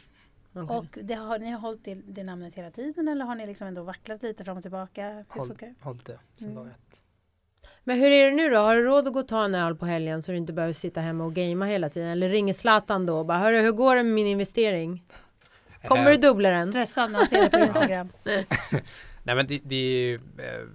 Okay. 0.53 0.77
Och 0.77 0.97
det 1.03 1.13
har 1.13 1.39
ni 1.39 1.51
hållit 1.51 1.85
det, 1.85 1.95
det 1.95 2.23
namnet 2.23 2.55
hela 2.55 2.71
tiden 2.71 3.07
eller 3.07 3.25
har 3.25 3.35
ni 3.35 3.47
liksom 3.47 3.67
ändå 3.67 3.83
vacklat 3.83 4.23
lite 4.23 4.45
fram 4.45 4.57
och 4.57 4.63
tillbaka? 4.63 5.25
Hur 5.29 5.39
Håll, 5.39 5.57
hållit 5.81 6.05
det 6.05 6.19
sedan 6.35 6.51
mm. 6.51 6.55
dag 6.55 6.67
ett. 6.67 7.00
Men 7.83 7.99
hur 7.99 8.11
är 8.11 8.31
det 8.31 8.37
nu 8.37 8.49
då? 8.49 8.57
Har 8.57 8.75
du 8.75 8.81
råd 8.81 9.07
att 9.07 9.13
gå 9.13 9.19
och 9.19 9.27
ta 9.27 9.45
en 9.45 9.55
öl 9.55 9.75
på 9.75 9.85
helgen 9.85 10.23
så 10.23 10.31
du 10.31 10.37
inte 10.37 10.53
behöver 10.53 10.73
sitta 10.73 11.01
hemma 11.01 11.23
och 11.23 11.33
gamea 11.33 11.69
hela 11.69 11.89
tiden? 11.89 12.09
Eller 12.09 12.29
ringer 12.29 12.53
Zlatan 12.53 13.05
då 13.05 13.17
och 13.17 13.25
bara 13.25 13.37
Hörru, 13.37 13.61
hur 13.61 13.71
går 13.71 13.95
det 13.95 14.03
med 14.03 14.13
min 14.13 14.27
investering? 14.27 15.03
Kommer 15.87 16.11
du 16.11 16.17
dubbla 16.17 16.49
den? 16.49 16.67
Stressad 16.67 17.11
när 17.11 17.19
han 17.19 17.27
ser 17.27 17.43
det 17.43 17.57
på 17.57 17.65
Instagram. 17.65 18.09
Nej 19.23 19.35
men 19.35 19.47
det, 19.47 19.61
det 19.63 19.75
är 19.75 20.01
ju 20.01 20.15
eh, 20.15 20.67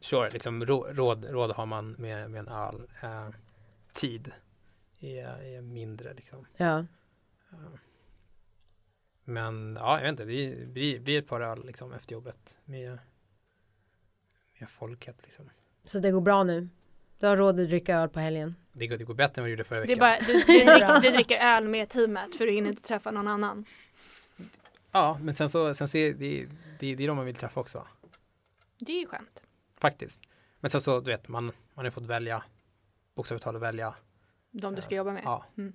sure, 0.00 0.30
liksom 0.30 0.66
råd, 0.66 1.24
råd 1.24 1.50
har 1.50 1.66
man 1.66 1.92
med, 1.92 2.30
med 2.30 2.38
en 2.38 2.48
öl. 2.48 2.82
Eh, 3.02 3.28
tid 3.92 4.32
är, 5.00 5.56
är, 5.56 5.60
mindre 5.60 6.14
liksom. 6.14 6.46
Ja. 6.56 6.78
Eh, 7.52 7.78
men 9.24 9.76
ja, 9.80 9.96
jag 9.96 10.02
vet 10.02 10.10
inte, 10.10 10.24
det 10.24 10.66
blir, 10.66 11.00
blir 11.00 11.18
ett 11.18 11.28
par 11.28 11.40
öl 11.40 11.66
liksom 11.66 11.92
efter 11.92 12.12
jobbet 12.12 12.54
med 12.64 12.98
med 14.60 14.70
folket. 14.70 15.16
Liksom. 15.22 15.50
Så 15.84 15.98
det 15.98 16.10
går 16.10 16.20
bra 16.20 16.44
nu? 16.44 16.68
Du 17.18 17.26
har 17.26 17.36
råd 17.36 17.60
att 17.60 17.68
dricka 17.68 17.96
öl 17.96 18.08
på 18.08 18.20
helgen? 18.20 18.54
Det 18.72 18.86
går, 18.86 18.96
det 18.96 19.04
går 19.04 19.14
bättre 19.14 19.40
än 19.40 19.42
vad 19.42 19.48
du 19.48 19.50
gjorde 19.50 19.64
förra 19.64 19.80
veckan. 19.80 19.98
Det 19.98 20.04
är 20.04 20.18
bara, 20.18 20.26
du, 20.26 20.32
du, 20.32 20.64
dricker, 20.64 21.00
du 21.00 21.10
dricker 21.10 21.38
öl 21.38 21.68
med 21.68 21.88
teamet 21.88 22.34
för 22.34 22.46
du 22.46 22.52
hinner 22.52 22.70
inte 22.70 22.82
träffa 22.82 23.10
någon 23.10 23.28
annan. 23.28 23.64
Ja, 24.92 25.18
men 25.22 25.34
sen 25.34 25.50
så, 25.50 25.74
sen 25.74 25.88
så 25.88 25.96
är 25.96 26.12
det, 26.14 26.46
det, 26.78 26.94
det 26.94 27.04
är 27.04 27.08
de 27.08 27.16
man 27.16 27.26
vill 27.26 27.34
träffa 27.34 27.60
också. 27.60 27.86
Det 28.78 28.92
är 28.92 29.00
ju 29.00 29.06
skönt. 29.06 29.42
Faktiskt. 29.74 30.22
Men 30.60 30.70
sen 30.70 30.80
så, 30.80 31.00
du 31.00 31.10
vet, 31.10 31.28
man, 31.28 31.52
man 31.74 31.84
har 31.84 31.90
fått 31.90 32.06
välja, 32.06 32.44
bokstavligt 33.14 33.44
talat 33.44 33.62
välja. 33.62 33.94
De 34.50 34.74
du 34.74 34.82
ska 34.82 34.94
jobba 34.94 35.12
med? 35.12 35.22
Ja. 35.24 35.44
Mm. 35.58 35.72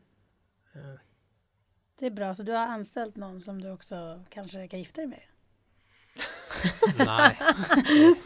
Det 1.99 2.05
är 2.05 2.11
bra, 2.11 2.35
så 2.35 2.43
du 2.43 2.51
har 2.51 2.67
anställt 2.67 3.15
någon 3.15 3.39
som 3.39 3.61
du 3.61 3.71
också 3.71 4.23
kanske 4.29 4.67
kan 4.67 4.79
gifta 4.79 5.01
dig 5.01 5.07
med? 5.07 5.19
Nej. 6.97 7.39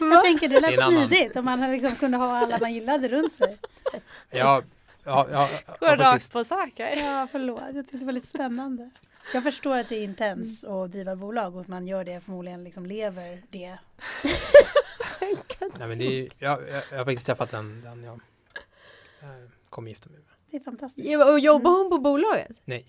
jag 0.00 0.24
tänker 0.24 0.48
det 0.48 0.60
lät 0.60 0.82
smidigt 0.82 1.36
om 1.36 1.44
man 1.44 1.72
liksom 1.72 1.94
kunde 1.94 2.16
ha 2.16 2.36
alla 2.36 2.58
man 2.58 2.74
gillade 2.74 3.08
runt 3.08 3.36
sig. 3.36 3.58
Ja, 4.30 4.62
ja, 5.04 5.26
ja, 5.32 5.48
Går 5.80 5.96
rakt 5.96 6.32
på 6.32 6.44
sak. 6.44 6.72
Ja, 6.76 7.28
förlåt. 7.32 7.62
Jag 7.74 7.86
tyckte 7.86 7.98
det 7.98 8.04
var 8.04 8.12
lite 8.12 8.26
spännande. 8.26 8.90
Jag 9.32 9.42
förstår 9.42 9.76
att 9.76 9.88
det 9.88 9.96
är 9.96 10.04
intens 10.04 10.64
mm. 10.64 10.76
att 10.76 10.92
driva 10.92 11.16
bolag 11.16 11.54
och 11.54 11.60
att 11.60 11.68
man 11.68 11.86
gör 11.86 12.04
det 12.04 12.20
förmodligen 12.20 12.64
liksom 12.64 12.86
lever 12.86 13.42
det. 13.50 13.78
Nej, 15.78 15.88
men 15.88 15.98
det 15.98 16.04
är, 16.04 16.28
jag, 16.38 16.68
jag, 16.68 16.82
jag 16.90 16.98
har 16.98 17.04
faktiskt 17.04 17.26
träffat 17.26 17.50
den, 17.50 17.82
den 17.82 18.04
jag 18.04 18.20
kommer 19.70 19.88
gifta 19.88 20.10
mig 20.10 20.18
med. 20.18 20.28
Det 20.50 20.56
är 20.56 20.60
fantastiskt. 20.60 21.24
Och 21.24 21.40
jobbar 21.40 21.70
hon 21.70 21.90
på 21.90 21.98
bolaget? 21.98 22.56
Nej. 22.64 22.86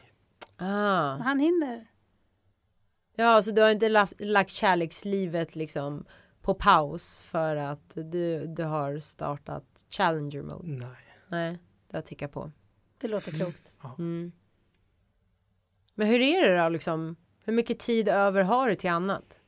Ah. 0.58 1.18
Han 1.18 1.40
hinner. 1.40 1.88
Ja, 3.20 3.42
så 3.42 3.52
du 3.52 3.62
har 3.62 3.72
inte 3.72 3.90
lagt, 3.90 4.22
lagt 4.22 4.52
kärlekslivet 4.52 5.56
liksom 5.56 6.06
på 6.42 6.54
paus 6.54 7.20
för 7.20 7.56
att 7.56 7.92
du, 7.96 8.48
du 8.48 8.64
har 8.64 9.00
startat 9.00 9.86
Challenger 9.90 10.42
Mode? 10.42 10.68
Nej. 10.68 11.18
Nej, 11.28 11.58
det 11.88 11.98
har 11.98 12.02
tickat 12.02 12.32
på. 12.32 12.52
Det 12.98 13.08
låter 13.08 13.32
klokt. 13.32 13.74
Mm. 13.98 14.32
Men 15.96 16.08
hur 16.08 16.22
är 16.22 16.50
det 16.50 16.64
då 16.64 16.70
liksom? 16.70 17.16
Hur 17.44 17.54
mycket 17.54 17.80
tid 17.80 18.08
över 18.08 18.44
har 18.44 18.70
du 18.70 18.76
till 18.76 18.90
annat? 18.90 19.40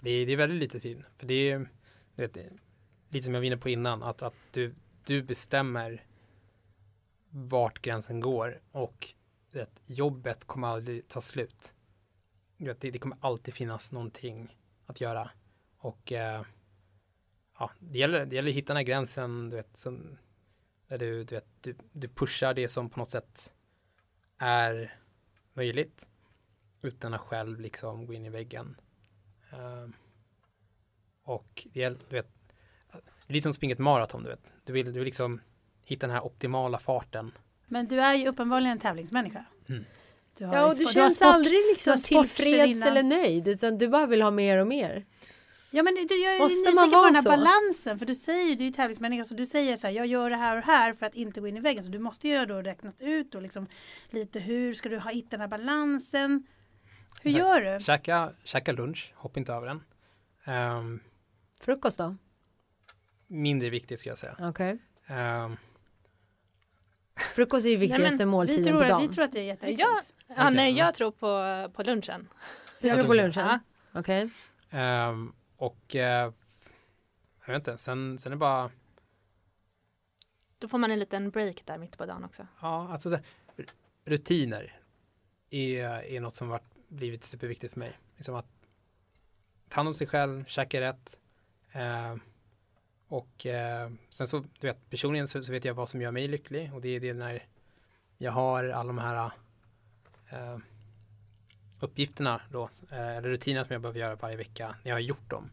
Det 0.00 0.10
är, 0.10 0.26
det 0.26 0.32
är 0.32 0.36
väldigt 0.36 0.58
lite 0.58 0.80
tid. 0.80 1.04
För 1.16 1.26
det 1.26 1.50
är 1.50 1.68
vet, 2.14 2.36
lite 3.08 3.24
som 3.24 3.34
jag 3.34 3.40
var 3.40 3.46
inne 3.46 3.56
på 3.56 3.68
innan, 3.68 4.02
att, 4.02 4.22
att 4.22 4.34
du, 4.52 4.74
du 5.04 5.22
bestämmer 5.22 6.06
vart 7.30 7.82
gränsen 7.82 8.20
går 8.20 8.60
och 8.72 9.14
vet, 9.52 9.80
jobbet 9.86 10.44
kommer 10.44 10.68
aldrig 10.68 11.08
ta 11.08 11.20
slut. 11.20 11.74
Det, 12.58 12.80
det, 12.80 12.98
kommer 12.98 13.16
alltid 13.20 13.54
finnas 13.54 13.92
någonting 13.92 14.56
att 14.86 15.00
göra. 15.00 15.30
Och 15.78 16.12
eh, 16.12 16.42
ja, 17.58 17.70
det 17.78 17.98
gäller, 17.98 18.26
det 18.26 18.36
gäller 18.36 18.50
att 18.50 18.56
hitta 18.56 18.72
den 18.72 18.76
här 18.76 18.84
gränsen, 18.84 19.50
du 19.50 19.56
vet, 19.56 19.76
som, 19.76 20.18
där 20.88 20.98
du, 20.98 21.24
du, 21.24 21.34
vet, 21.34 21.46
du, 21.60 21.76
du 21.92 22.08
pushar 22.08 22.54
det 22.54 22.68
som 22.68 22.90
på 22.90 22.98
något 22.98 23.08
sätt 23.08 23.52
är 24.38 24.98
möjligt 25.52 26.08
utan 26.82 27.14
att 27.14 27.20
själv 27.20 27.60
liksom 27.60 28.06
gå 28.06 28.14
in 28.14 28.26
i 28.26 28.30
väggen. 28.30 28.76
Uh, 29.52 29.88
och 31.22 31.66
det 31.72 31.82
är, 31.82 31.90
du 31.90 32.16
vet, 32.16 32.28
det 32.92 33.32
är 33.32 33.32
lite 33.32 33.42
som 33.42 33.52
springa 33.52 33.72
ett 33.72 33.78
maraton, 33.78 34.22
du 34.22 34.28
vet. 34.28 34.52
Du 34.64 34.72
vill, 34.72 34.86
du 34.86 34.92
vill 34.92 35.04
liksom 35.04 35.40
hitta 35.84 36.06
den 36.06 36.14
här 36.14 36.24
optimala 36.24 36.78
farten. 36.78 37.32
Men 37.66 37.88
du 37.88 38.00
är 38.00 38.14
ju 38.14 38.28
uppenbarligen 38.28 38.72
en 38.72 38.78
tävlingsmänniska. 38.78 39.44
Mm. 39.68 39.84
Du 40.38 40.44
ja, 40.44 40.66
och 40.66 40.76
du, 40.76 40.84
du 40.84 40.90
känns 40.92 41.16
sport, 41.16 41.26
aldrig 41.26 41.60
liksom 41.68 41.96
tillfreds 41.96 42.84
eller 42.84 43.02
nöjd, 43.02 43.48
utan 43.48 43.78
du 43.78 43.88
bara 43.88 44.06
vill 44.06 44.22
ha 44.22 44.30
mer 44.30 44.58
och 44.58 44.66
mer. 44.66 45.04
Ja 45.70 45.82
men 45.82 45.94
du, 45.94 46.00
jag 46.14 46.34
är 46.34 46.38
Måste 46.38 46.70
vara 46.70 46.86
på 46.86 47.04
den 47.04 47.14
här 47.14 47.22
så? 47.22 47.28
balansen 47.28 47.98
för 47.98 48.06
du 48.06 48.14
säger 48.14 48.44
ju, 48.44 48.54
du 48.54 48.64
är 48.64 48.66
ju 48.66 48.72
tävlingsmänniska 48.72 49.24
så 49.24 49.34
du 49.34 49.46
säger 49.46 49.76
så 49.76 49.86
här, 49.86 49.94
jag 49.94 50.06
gör 50.06 50.30
det 50.30 50.36
här 50.36 50.56
och 50.56 50.62
här 50.62 50.94
för 50.94 51.06
att 51.06 51.14
inte 51.14 51.40
gå 51.40 51.48
in 51.48 51.56
i 51.56 51.60
väggen 51.60 51.84
så 51.84 51.90
du 51.90 51.98
måste 51.98 52.28
ju 52.28 52.46
då 52.46 52.62
räknat 52.62 53.00
ut 53.00 53.34
och 53.34 53.42
liksom 53.42 53.66
lite 54.10 54.40
hur 54.40 54.74
ska 54.74 54.88
du 54.88 54.98
ha 54.98 55.10
hittat 55.10 55.30
den 55.30 55.40
här 55.40 55.48
balansen 55.48 56.46
hur 57.22 57.30
gör 57.30 57.60
du? 57.60 57.84
Käka, 57.84 58.32
käka 58.44 58.72
lunch, 58.72 59.12
hoppa 59.16 59.40
inte 59.40 59.52
över 59.52 59.66
den. 59.66 59.84
Um, 60.76 61.00
Frukost 61.60 61.98
då? 61.98 62.16
Mindre 63.26 63.70
viktigt 63.70 64.00
ska 64.00 64.08
jag 64.08 64.18
säga. 64.18 64.36
Okej. 64.40 64.78
Okay. 65.04 65.44
Um, 65.44 65.56
Frukost 67.18 67.66
är 67.66 67.70
ju 67.70 67.76
viktigaste 67.76 68.26
måltiden 68.26 68.64
tror, 68.64 68.82
på 68.82 68.88
dagen. 68.88 69.02
Vi 69.02 69.08
tror 69.08 69.24
att 69.24 69.32
det 69.32 69.40
är 69.40 69.44
jätteviktigt. 69.44 69.86
Ja, 69.88 70.02
ja 70.36 70.50
nej, 70.50 70.72
jag 70.72 70.94
tror 70.94 71.10
på, 71.10 71.70
på 71.74 71.82
lunchen. 71.82 72.28
Du 72.80 72.90
tror 72.90 73.04
på 73.04 73.14
lunchen? 73.14 73.46
Ja. 73.46 73.58
Okej. 73.92 74.30
Okay. 74.70 74.80
Um, 74.80 74.86
ehm, 74.86 75.32
och 75.56 75.94
uh, 75.94 76.00
jag 76.00 76.32
vet 77.46 77.54
inte, 77.56 77.78
sen, 77.78 78.18
sen 78.18 78.32
är 78.32 78.36
det 78.36 78.40
bara 78.40 78.70
Då 80.58 80.68
får 80.68 80.78
man 80.78 80.90
en 80.90 80.98
liten 80.98 81.30
break 81.30 81.62
där 81.64 81.78
mitt 81.78 81.98
på 81.98 82.06
dagen 82.06 82.24
också. 82.24 82.46
Ja, 82.60 82.88
alltså 82.92 83.18
rutiner 84.04 84.80
är, 85.50 85.84
är 86.02 86.20
något 86.20 86.34
som 86.34 86.48
varit 86.48 86.88
blivit 86.88 87.24
superviktigt 87.24 87.72
för 87.72 87.80
mig. 87.80 87.98
Liksom 88.16 88.34
att 88.34 88.46
ta 89.68 89.76
hand 89.76 89.88
om 89.88 89.94
sig 89.94 90.06
själv, 90.06 90.44
käka 90.44 90.80
rätt. 90.80 91.20
Eh, 91.72 92.16
och 93.08 93.46
eh, 93.46 93.90
sen 94.10 94.28
så, 94.28 94.44
du 94.60 94.66
vet, 94.66 94.90
personligen 94.90 95.28
så, 95.28 95.42
så, 95.42 95.52
vet 95.52 95.64
jag 95.64 95.74
vad 95.74 95.88
som 95.88 96.02
gör 96.02 96.10
mig 96.10 96.28
lycklig 96.28 96.74
och 96.74 96.80
det 96.80 96.88
är 96.88 97.00
det 97.00 97.14
när 97.14 97.46
jag 98.18 98.32
har 98.32 98.64
alla 98.64 98.86
de 98.86 98.98
här 98.98 99.30
eh, 100.30 100.58
uppgifterna 101.80 102.40
då, 102.50 102.68
eh, 102.90 103.16
eller 103.16 103.28
rutinerna 103.28 103.64
som 103.64 103.72
jag 103.72 103.82
behöver 103.82 104.00
göra 104.00 104.16
varje 104.16 104.36
vecka, 104.36 104.76
när 104.82 104.90
jag 104.90 104.96
har 104.96 105.00
gjort 105.00 105.30
dem. 105.30 105.50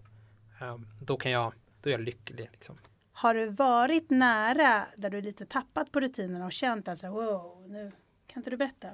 Eh, 0.61 0.77
då 1.01 1.17
kan 1.17 1.31
jag, 1.31 1.53
då 1.81 1.89
är 1.89 1.91
jag 1.91 2.01
lycklig 2.01 2.49
liksom. 2.51 2.77
Har 3.11 3.33
du 3.33 3.47
varit 3.47 4.09
nära 4.09 4.85
där 4.95 5.09
du 5.09 5.21
lite 5.21 5.45
tappat 5.45 5.91
på 5.91 5.99
rutinerna 5.99 6.45
och 6.45 6.51
känt 6.51 6.87
att 6.87 7.03
wow, 7.03 7.65
nu 7.67 7.91
kan 8.27 8.39
inte 8.39 8.49
du 8.49 8.57
berätta? 8.57 8.87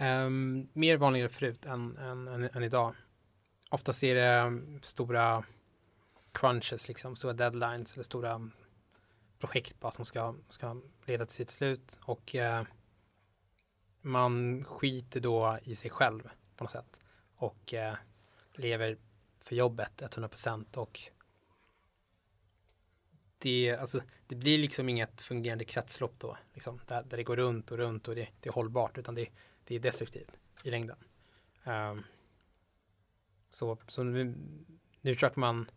Um, 0.00 0.68
mer 0.72 0.96
vanligare 0.96 1.28
förut 1.28 1.66
än, 1.66 1.96
än, 1.96 2.28
än, 2.28 2.48
än 2.54 2.62
idag. 2.62 2.94
Oftast 3.70 4.04
är 4.04 4.14
det 4.14 4.60
stora 4.82 5.44
crunches, 6.34 6.88
liksom, 6.88 7.16
stora 7.16 7.32
deadlines 7.32 7.94
eller 7.94 8.04
stora 8.04 8.50
projekt 9.38 9.80
bara 9.80 9.92
som 9.92 10.04
ska, 10.04 10.34
ska 10.48 10.80
leda 11.06 11.26
till 11.26 11.34
sitt 11.34 11.50
slut. 11.50 11.98
Och 12.02 12.34
eh, 12.34 12.64
man 14.00 14.64
skiter 14.64 15.20
då 15.20 15.58
i 15.62 15.74
sig 15.74 15.90
själv 15.90 16.28
på 16.56 16.64
något 16.64 16.70
sätt. 16.70 17.00
Och 17.36 17.74
eh, 17.74 17.94
lever 18.52 18.98
för 19.40 19.56
jobbet 19.56 20.02
100% 20.02 20.76
och 20.76 21.00
det, 23.38 23.76
alltså, 23.80 24.02
det 24.26 24.34
blir 24.34 24.58
liksom 24.58 24.88
inget 24.88 25.22
fungerande 25.22 25.64
kretslopp 25.64 26.14
då, 26.18 26.38
liksom, 26.54 26.80
där, 26.86 27.02
där 27.02 27.16
det 27.16 27.24
går 27.24 27.36
runt 27.36 27.70
och 27.70 27.78
runt 27.78 28.08
och 28.08 28.14
det, 28.14 28.28
det 28.40 28.48
är 28.48 28.52
hållbart, 28.52 28.98
utan 28.98 29.14
det, 29.14 29.28
det 29.64 29.74
är 29.74 29.78
destruktivt 29.78 30.30
i 30.62 30.70
längden. 30.70 30.96
Um, 31.64 32.04
så 33.48 33.78
så 33.88 34.02
nu, 34.02 34.34
nu 35.00 35.14
försöker 35.14 35.40
man 35.40 35.70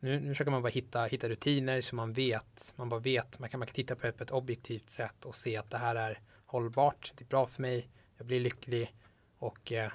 nu, 0.00 0.20
nu 0.20 0.28
försöker 0.28 0.50
man 0.50 0.62
bara 0.62 0.68
hitta, 0.68 1.04
hitta 1.04 1.28
rutiner 1.28 1.80
så 1.80 1.96
man 1.96 2.12
vet, 2.12 2.72
man 2.76 2.88
bara 2.88 3.00
vet, 3.00 3.38
man 3.38 3.48
kan, 3.48 3.58
man 3.60 3.66
kan 3.66 3.74
titta 3.74 3.96
på 3.96 4.06
det 4.06 4.12
på 4.12 4.24
ett 4.24 4.30
objektivt 4.30 4.90
sätt 4.90 5.24
och 5.24 5.34
se 5.34 5.56
att 5.56 5.70
det 5.70 5.78
här 5.78 5.94
är 5.94 6.20
hållbart, 6.46 7.12
det 7.16 7.24
är 7.24 7.28
bra 7.28 7.46
för 7.46 7.62
mig, 7.62 7.88
jag 8.16 8.26
blir 8.26 8.40
lycklig 8.40 8.94
och 9.38 9.72
eh, 9.72 9.92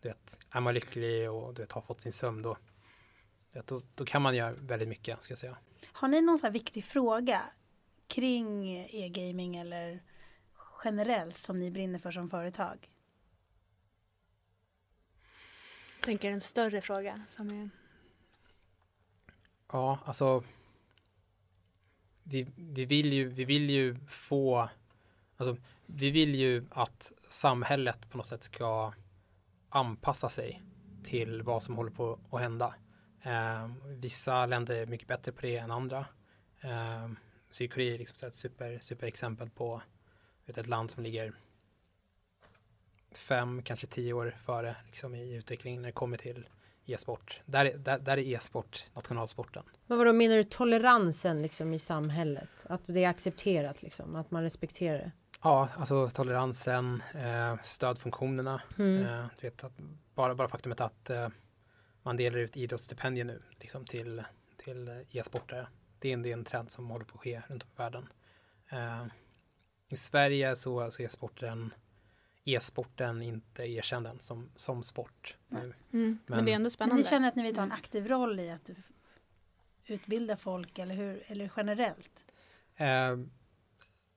du 0.00 0.08
vet, 0.08 0.38
är 0.50 0.60
man 0.60 0.74
lycklig 0.74 1.30
och 1.30 1.54
du 1.54 1.62
vet, 1.62 1.72
har 1.72 1.80
fått 1.80 2.00
sin 2.00 2.12
sömn 2.12 2.42
då, 2.42 2.56
vet, 3.52 3.66
då, 3.66 3.82
då 3.94 4.04
kan 4.04 4.22
man 4.22 4.36
göra 4.36 4.52
väldigt 4.52 4.88
mycket 4.88 5.22
ska 5.22 5.32
jag 5.32 5.38
säga. 5.38 5.56
Har 5.92 6.08
ni 6.08 6.20
någon 6.20 6.38
sån 6.38 6.46
här 6.46 6.52
viktig 6.52 6.84
fråga 6.84 7.42
kring 8.06 8.78
e-gaming 8.90 9.56
eller 9.56 10.02
generellt 10.84 11.38
som 11.38 11.58
ni 11.58 11.70
brinner 11.70 11.98
för 11.98 12.10
som 12.10 12.30
företag? 12.30 12.90
Jag 15.96 16.04
tänker 16.04 16.30
en 16.30 16.40
större 16.40 16.80
fråga 16.80 17.22
som 17.28 17.50
är... 17.50 17.70
Ja, 19.72 19.98
alltså 20.04 20.44
vi, 22.22 22.46
vi, 22.56 22.84
vill 22.84 23.12
ju, 23.12 23.28
vi 23.28 23.44
vill 23.44 23.70
ju 23.70 23.96
få 24.08 24.68
alltså, 25.36 25.56
vi 25.86 26.10
vill 26.10 26.34
ju 26.34 26.66
att 26.70 27.12
samhället 27.30 28.10
på 28.10 28.16
något 28.18 28.26
sätt 28.26 28.42
ska 28.42 28.92
anpassa 29.68 30.28
sig 30.28 30.62
till 31.04 31.42
vad 31.42 31.62
som 31.62 31.76
håller 31.76 31.90
på 31.90 32.18
att 32.30 32.40
hända. 32.40 32.74
Eh, 33.22 33.70
vissa 33.86 34.46
länder 34.46 34.74
är 34.74 34.86
mycket 34.86 35.08
bättre 35.08 35.32
på 35.32 35.40
det 35.40 35.56
än 35.56 35.70
andra. 35.70 36.06
Eh, 36.60 37.08
Sydkorea 37.50 37.94
är 37.94 37.98
liksom 37.98 38.28
ett 38.28 38.34
super, 38.34 38.78
super 38.80 39.06
exempel 39.06 39.50
på 39.50 39.82
vet, 40.46 40.58
ett 40.58 40.66
land 40.66 40.90
som 40.90 41.02
ligger 41.02 41.32
fem, 43.12 43.62
kanske 43.62 43.86
tio 43.86 44.12
år 44.12 44.36
före 44.44 44.76
liksom, 44.86 45.14
i 45.14 45.34
utvecklingen 45.34 45.82
när 45.82 45.88
det 45.88 45.92
kommer 45.92 46.16
till 46.16 46.48
e-sport. 46.88 47.40
Där, 47.46 47.72
där, 47.78 47.98
där 47.98 48.16
är 48.16 48.22
e-sport 48.22 48.86
nationalsporten. 48.94 49.62
Men 49.86 49.98
vadå 49.98 50.12
menar 50.12 50.36
du 50.36 50.44
toleransen 50.44 51.42
liksom 51.42 51.74
i 51.74 51.78
samhället? 51.78 52.48
Att 52.62 52.82
det 52.86 53.04
är 53.04 53.08
accepterat 53.08 53.82
liksom, 53.82 54.16
att 54.16 54.30
man 54.30 54.42
respekterar 54.42 54.98
det? 54.98 55.12
Ja, 55.42 55.68
alltså 55.76 56.10
toleransen, 56.10 57.02
eh, 57.14 57.56
stödfunktionerna. 57.62 58.62
Mm. 58.78 59.06
Eh, 59.06 59.26
du 59.40 59.46
vet, 59.46 59.64
att 59.64 59.72
bara, 60.14 60.34
bara 60.34 60.48
faktumet 60.48 60.80
att 60.80 61.10
eh, 61.10 61.28
man 62.02 62.16
delar 62.16 62.38
ut 62.38 62.56
idrottsstipendier 62.56 63.24
nu 63.24 63.42
liksom, 63.60 63.84
till, 63.84 64.22
till 64.56 65.04
e-sportare. 65.10 65.68
Det 65.98 66.08
är, 66.08 66.12
en, 66.12 66.22
det 66.22 66.28
är 66.28 66.32
en 66.32 66.44
trend 66.44 66.70
som 66.70 66.90
håller 66.90 67.04
på 67.04 67.14
att 67.14 67.20
ske 67.20 67.42
runt 67.48 67.62
om 67.62 67.68
i 67.74 67.78
världen. 67.78 68.08
Eh, 68.70 69.06
i 69.88 69.96
Sverige 69.96 70.56
så, 70.56 70.90
så 70.90 71.02
är 71.02 71.08
sporten 71.08 71.74
e-sporten 72.54 73.22
inte 73.22 73.62
erkänd 73.62 74.06
än 74.06 74.20
som, 74.20 74.50
som 74.56 74.82
sport. 74.82 75.36
Nu. 75.48 75.58
Mm. 75.58 75.74
Men, 75.92 76.18
men, 76.26 76.44
det 76.44 76.50
är 76.50 76.56
ändå 76.56 76.70
spännande. 76.70 76.94
Men 76.94 77.02
ni 77.02 77.08
känner 77.08 77.28
att 77.28 77.34
ni 77.34 77.42
vill 77.42 77.54
ta 77.54 77.62
en 77.62 77.72
aktiv 77.72 78.08
roll 78.08 78.40
i 78.40 78.50
att 78.50 78.70
utbilda 79.86 80.36
folk 80.36 80.78
eller 80.78 80.94
hur? 80.94 81.22
Eller 81.26 81.50
generellt? 81.56 82.26
Eh, 82.76 83.16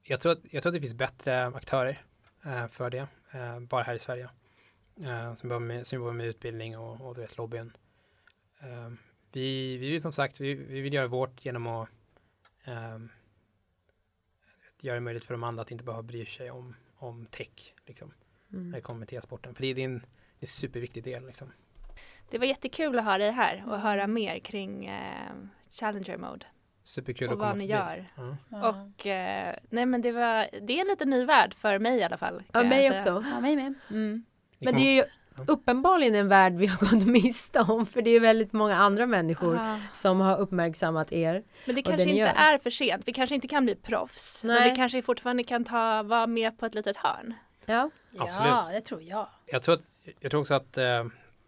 jag, 0.04 0.22
tror 0.22 0.32
att, 0.32 0.40
jag 0.52 0.64
tror 0.64 0.70
att 0.70 0.76
det 0.76 0.82
finns 0.82 0.94
bättre 0.94 1.46
aktörer 1.46 2.02
eh, 2.46 2.68
för 2.68 2.90
det, 2.90 3.08
eh, 3.32 3.60
bara 3.60 3.84
här 3.84 3.96
i 3.96 4.00
Sverige. 4.00 4.30
Eh, 5.04 5.36
som, 5.36 5.50
jobbar 5.50 5.60
med, 5.60 5.88
som 5.88 5.96
jobbar 5.96 6.14
med 6.14 6.28
utbildning 6.28 6.78
och, 6.78 7.08
och 7.08 7.16
du 7.16 7.22
vet, 7.22 7.38
lobbyn. 7.38 7.78
Eh, 8.60 8.92
vi, 9.32 9.78
vi 9.78 9.90
vill 9.90 10.02
som 10.02 10.14
sagt, 10.14 10.40
vi, 10.40 10.54
vi 10.54 10.82
vill 10.82 10.94
göra 10.94 11.08
vårt 11.08 11.46
genom 11.46 11.68
att 11.68 11.90
eh, 12.64 13.00
göra 14.80 14.96
det 14.96 15.02
möjligt 15.02 15.24
för 15.24 15.34
de 15.34 15.44
andra 15.44 15.62
att 15.62 15.72
inte 15.72 15.84
behöva 15.84 16.04
bry 16.04 16.26
sig 16.26 16.52
om, 16.52 16.76
om 16.96 17.26
tech. 17.26 17.74
Liksom, 17.86 18.12
mm. 18.54 18.70
När 18.70 18.78
det 18.78 18.82
kommer 18.82 19.06
till 19.06 19.18
e-sporten. 19.18 19.56
För 19.56 19.62
det 19.62 19.68
är 19.68 19.80
en, 19.80 20.06
en 20.40 20.48
superviktig 20.48 21.04
del. 21.04 21.26
Liksom. 21.26 21.52
Det 22.30 22.38
var 22.38 22.46
jättekul 22.46 23.00
att 23.00 23.06
ha 23.06 23.18
dig 23.18 23.32
här 23.32 23.64
och 23.68 23.80
höra 23.80 24.08
mer 24.08 24.40
kring 24.40 24.86
eh, 24.86 25.32
Challenger 25.70 26.18
Mode. 26.18 26.46
Superkul 26.84 27.28
och 27.28 27.34
att 27.34 27.40
komma 27.40 27.50
vad 27.50 27.58
ni 27.58 27.66
gör. 27.66 28.12
Mm. 28.18 28.64
Och 28.64 29.08
eh, 29.08 29.56
nej 29.70 29.86
men 29.86 30.02
det 30.02 30.12
var, 30.12 30.50
det 30.62 30.74
är 30.74 30.82
en 30.82 30.88
lite 30.88 31.06
ny 31.06 31.26
värld 31.26 31.56
för 31.56 31.80
mig 31.80 32.00
i 32.00 32.04
alla 32.04 32.18
fall. 32.18 32.44
Ja, 32.52 32.64
mig 32.64 32.92
också. 32.92 33.24
Ja, 33.32 33.40
mig 33.40 33.56
med. 33.56 33.74
Mm. 33.90 34.26
Men 34.60 34.76
det 34.76 34.82
är 34.82 34.96
ju 34.96 35.04
uppenbarligen 35.48 36.16
en 36.16 36.28
värld 36.28 36.54
vi 36.54 36.68
har 36.68 36.78
gått 36.78 37.08
miste 37.08 37.60
om 37.60 37.86
för 37.86 38.02
det 38.02 38.10
är 38.12 38.20
väldigt 38.20 38.54
många 38.54 38.76
andra 38.76 39.06
människor 39.06 39.56
Aha. 39.56 39.80
som 39.94 40.20
har 40.20 40.38
uppmärksammat 40.38 41.12
er. 41.12 41.44
Men 41.66 41.76
det 41.76 41.82
kanske 41.82 42.10
inte 42.10 42.30
är 42.30 42.58
för 42.58 42.70
sent. 42.70 43.08
Vi 43.08 43.14
kanske 43.14 43.36
inte 43.36 43.48
kan 43.48 43.66
bli 43.66 43.76
proffs. 43.76 44.44
Nej. 44.44 44.60
Men 44.60 44.70
vi 44.70 44.76
kanske 44.76 45.02
fortfarande 45.02 45.44
kan 45.44 45.64
ta, 45.64 46.04
vara 46.04 46.28
med 46.28 46.58
på 46.60 46.66
ett 46.66 46.76
litet 46.76 46.98
hörn. 46.98 47.34
Ja, 47.72 47.90
Absolut. 48.18 48.48
ja 48.50 48.70
det 48.74 48.82
tror 48.82 49.02
jag. 49.02 49.28
Jag 49.46 49.64
tror, 49.64 49.76
att, 49.76 49.82
jag 50.20 50.32
tror 50.32 50.42
också 50.42 50.54
att 50.54 50.78
eh, 50.78 51.06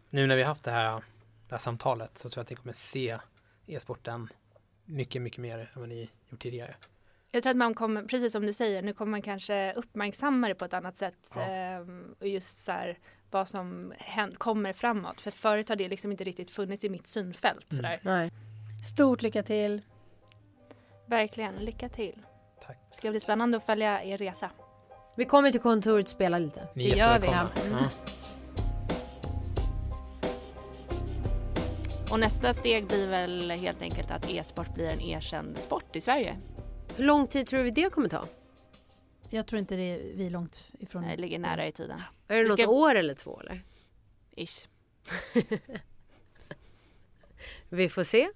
nu 0.09 0.27
när 0.27 0.35
vi 0.35 0.43
haft 0.43 0.63
det 0.63 0.71
här, 0.71 0.91
det 1.47 1.55
här 1.55 1.57
samtalet 1.57 2.17
så 2.17 2.29
tror 2.29 2.39
jag 2.39 2.43
att 2.43 2.49
ni 2.49 2.55
kommer 2.55 2.73
se 2.73 3.17
e-sporten 3.67 4.27
mycket, 4.85 5.21
mycket 5.21 5.39
mer 5.39 5.59
än 5.59 5.67
vad 5.81 5.89
ni 5.89 6.09
gjort 6.29 6.41
tidigare. 6.41 6.75
Jag 7.31 7.43
tror 7.43 7.51
att 7.51 7.57
man 7.57 7.73
kommer, 7.73 8.03
precis 8.03 8.31
som 8.31 8.45
du 8.45 8.53
säger, 8.53 8.81
nu 8.81 8.93
kommer 8.93 9.11
man 9.11 9.21
kanske 9.21 9.73
uppmärksamma 9.73 10.47
det 10.47 10.55
på 10.55 10.65
ett 10.65 10.73
annat 10.73 10.97
sätt. 10.97 11.31
Ja. 11.35 11.41
Ehm, 11.41 12.15
och 12.19 12.27
just 12.27 12.63
så 12.63 12.71
här, 12.71 12.99
vad 13.31 13.49
som 13.49 13.93
händer, 13.97 14.37
kommer 14.37 14.73
framåt. 14.73 15.21
För 15.21 15.31
förut 15.31 15.69
har 15.69 15.75
det 15.75 15.87
liksom 15.87 16.11
inte 16.11 16.23
riktigt 16.23 16.51
funnits 16.51 16.83
i 16.83 16.89
mitt 16.89 17.07
synfält. 17.07 17.71
Mm. 17.71 17.77
Sådär. 17.77 17.99
Nej. 18.01 18.31
Stort 18.93 19.21
lycka 19.21 19.43
till! 19.43 19.81
Verkligen, 21.05 21.55
lycka 21.55 21.89
till! 21.89 22.25
Tack. 22.65 22.77
Det 22.89 22.97
ska 22.97 23.09
bli 23.09 23.19
spännande 23.19 23.57
att 23.57 23.65
följa 23.65 24.03
er 24.03 24.17
resa. 24.17 24.49
Vi 25.15 25.25
kommer 25.25 25.51
till 25.51 25.61
kontoret 25.61 26.05
och 26.05 26.09
spelar 26.09 26.39
lite. 26.39 26.67
Ni 26.73 26.89
det 26.89 26.97
gör 26.97 27.19
vi. 27.19 27.27
Ja. 27.27 27.49
Mm. 27.65 27.83
Och 32.11 32.19
nästa 32.19 32.53
steg 32.53 32.87
blir 32.87 33.07
väl 33.07 33.51
helt 33.51 33.81
enkelt 33.81 34.11
att 34.11 34.29
e-sport 34.29 34.73
blir 34.73 34.87
en 34.87 35.01
erkänd 35.01 35.57
sport 35.57 35.95
i 35.95 36.01
Sverige. 36.01 36.37
Hur 36.95 37.03
lång 37.03 37.27
tid 37.27 37.47
tror 37.47 37.63
vi 37.63 37.71
det 37.71 37.89
kommer 37.89 38.09
ta? 38.09 38.25
Jag 39.29 39.47
tror 39.47 39.59
inte 39.59 39.75
det 39.75 39.81
är, 39.81 39.99
vi 40.15 40.25
är 40.25 40.29
långt 40.29 40.63
ifrån. 40.79 41.03
Det 41.03 41.17
ligger 41.17 41.39
nära 41.39 41.67
i 41.67 41.71
tiden. 41.71 42.01
Är 42.27 42.43
det 42.43 42.49
något 42.49 42.59
ska... 42.59 42.67
år 42.67 42.95
eller 42.95 43.13
två 43.13 43.39
eller? 43.39 43.61
Ish. 44.35 44.67
vi 47.69 47.89
får 47.89 48.03
se. 48.03 48.29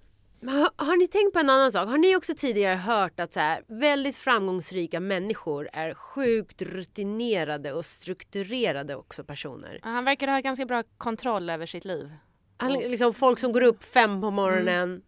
Har, 0.46 0.86
har, 0.86 0.98
ni 0.98 1.08
tänkt 1.08 1.34
på 1.34 1.40
en 1.40 1.50
annan 1.50 1.72
sak? 1.72 1.90
Har 1.90 1.98
ni 1.98 2.16
också 2.16 2.34
tidigare 2.38 2.76
hört 2.76 3.20
att 3.20 3.34
så 3.34 3.40
här, 3.40 3.64
väldigt 3.68 4.16
framgångsrika 4.16 5.00
människor 5.00 5.70
är 5.74 5.94
sjukt 5.94 6.62
rutinerade 6.62 7.74
och 7.74 7.86
strukturerade 7.86 8.96
också 8.96 9.24
personer? 9.24 9.80
Han 9.84 10.06
verkar 10.06 10.28
ha 10.28 10.40
ganska 10.40 10.66
bra 10.66 10.84
kontroll 10.98 11.50
över 11.50 11.66
sitt 11.66 11.86
liv. 11.86 12.12
Han, 12.58 12.74
liksom 12.74 13.14
folk 13.14 13.40
som 13.40 13.52
går 13.52 13.62
upp 13.62 13.84
fem 13.84 14.22
på 14.22 14.32
morgonen, 14.32 14.90
mm. 14.90 15.02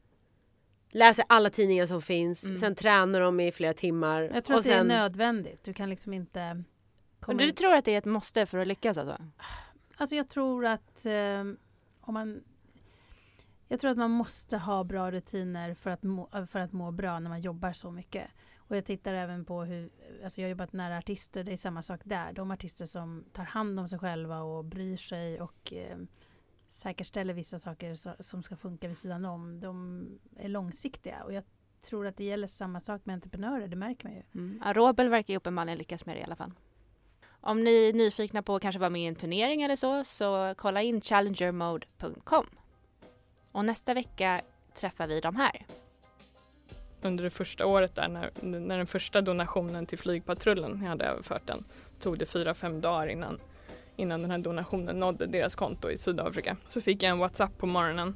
läser 0.91 1.25
alla 1.29 1.49
tidningar 1.49 1.85
som 1.85 2.01
finns, 2.01 2.43
mm. 2.43 2.57
sen 2.57 2.75
tränar 2.75 3.21
de 3.21 3.39
i 3.39 3.51
flera 3.51 3.73
timmar. 3.73 4.31
Jag 4.33 4.45
tror 4.45 4.57
att 4.57 4.63
sen... 4.63 4.87
det 4.87 4.93
är 4.93 4.99
nödvändigt. 5.01 5.63
Du 5.63 5.73
kan 5.73 5.89
liksom 5.89 6.13
inte... 6.13 6.63
Men 7.27 7.37
du 7.37 7.51
tror 7.51 7.75
att 7.75 7.85
det 7.85 7.93
är 7.93 7.97
ett 7.97 8.05
måste 8.05 8.45
för 8.45 8.57
att 8.57 8.67
lyckas 8.67 8.97
alltså? 8.97 9.17
Alltså 9.97 10.15
jag 10.15 10.29
tror 10.29 10.65
att 10.65 11.05
eh, 11.05 11.41
om 12.01 12.13
man 12.13 12.43
jag 13.71 13.79
tror 13.79 13.91
att 13.91 13.97
man 13.97 14.11
måste 14.11 14.57
ha 14.57 14.83
bra 14.83 15.11
rutiner 15.11 15.73
för 15.73 15.89
att, 15.89 16.03
må, 16.03 16.29
eh, 16.33 16.45
för 16.45 16.59
att 16.59 16.71
må 16.71 16.91
bra 16.91 17.19
när 17.19 17.29
man 17.29 17.41
jobbar 17.41 17.73
så 17.73 17.91
mycket. 17.91 18.27
Och 18.57 18.77
jag 18.77 18.85
tittar 18.85 19.13
även 19.13 19.45
på 19.45 19.63
hur, 19.63 19.89
alltså 20.23 20.41
jag 20.41 20.45
har 20.45 20.49
jobbat 20.49 20.73
nära 20.73 20.97
artister, 20.97 21.43
det 21.43 21.51
är 21.51 21.57
samma 21.57 21.81
sak 21.81 22.01
där. 22.03 22.33
De 22.33 22.51
artister 22.51 22.85
som 22.85 23.25
tar 23.33 23.43
hand 23.43 23.79
om 23.79 23.89
sig 23.89 23.99
själva 23.99 24.41
och 24.41 24.65
bryr 24.65 24.97
sig 24.97 25.41
och 25.41 25.73
eh, 25.73 25.97
säkerställer 26.67 27.33
vissa 27.33 27.59
saker 27.59 27.95
så, 27.95 28.13
som 28.19 28.43
ska 28.43 28.55
funka 28.55 28.87
vid 28.87 28.97
sidan 28.97 29.25
om, 29.25 29.59
de 29.59 30.05
är 30.35 30.49
långsiktiga. 30.49 31.23
Och 31.23 31.33
jag 31.33 31.43
tror 31.81 32.07
att 32.07 32.17
det 32.17 32.23
gäller 32.23 32.47
samma 32.47 32.81
sak 32.81 33.01
med 33.05 33.13
entreprenörer, 33.13 33.67
det 33.67 33.75
märker 33.75 34.07
man 34.07 34.15
ju. 34.15 34.23
Mm. 34.35 34.61
Ja, 34.65 34.73
Robel 34.73 35.09
verkar 35.09 35.33
ju 35.33 35.37
uppenbarligen 35.37 35.77
lyckas 35.77 36.05
med 36.05 36.15
det 36.15 36.19
i 36.19 36.23
alla 36.23 36.35
fall. 36.35 36.53
Om 37.41 37.63
ni 37.63 37.89
är 37.89 37.93
nyfikna 37.93 38.43
på 38.43 38.55
att 38.55 38.61
kanske 38.61 38.79
vara 38.79 38.89
med 38.89 39.01
i 39.01 39.05
en 39.05 39.15
turnering 39.15 39.61
eller 39.61 39.75
så, 39.75 40.03
så 40.03 40.53
kolla 40.57 40.81
in 40.81 41.01
challengermode.com. 41.01 42.45
Och 43.51 43.65
nästa 43.65 43.93
vecka 43.93 44.41
träffar 44.73 45.07
vi 45.07 45.19
de 45.19 45.35
här. 45.35 45.65
Under 47.01 47.23
det 47.23 47.29
första 47.29 47.65
året 47.65 47.95
där 47.95 48.07
när, 48.07 48.31
när 48.41 48.77
den 48.77 48.87
första 48.87 49.21
donationen 49.21 49.85
till 49.85 49.97
flygpatrullen, 49.97 50.79
jag 50.81 50.89
hade 50.89 51.05
överfört 51.05 51.47
den, 51.47 51.63
tog 52.01 52.19
det 52.19 52.25
fyra, 52.25 52.53
fem 52.53 52.81
dagar 52.81 53.07
innan, 53.07 53.39
innan 53.95 54.21
den 54.21 54.31
här 54.31 54.37
donationen 54.37 54.99
nådde 54.99 55.25
deras 55.25 55.55
konto 55.55 55.89
i 55.89 55.97
Sydafrika. 55.97 56.57
Så 56.67 56.81
fick 56.81 57.03
jag 57.03 57.09
en 57.09 57.17
WhatsApp 57.17 57.57
på 57.57 57.65
morgonen 57.65 58.15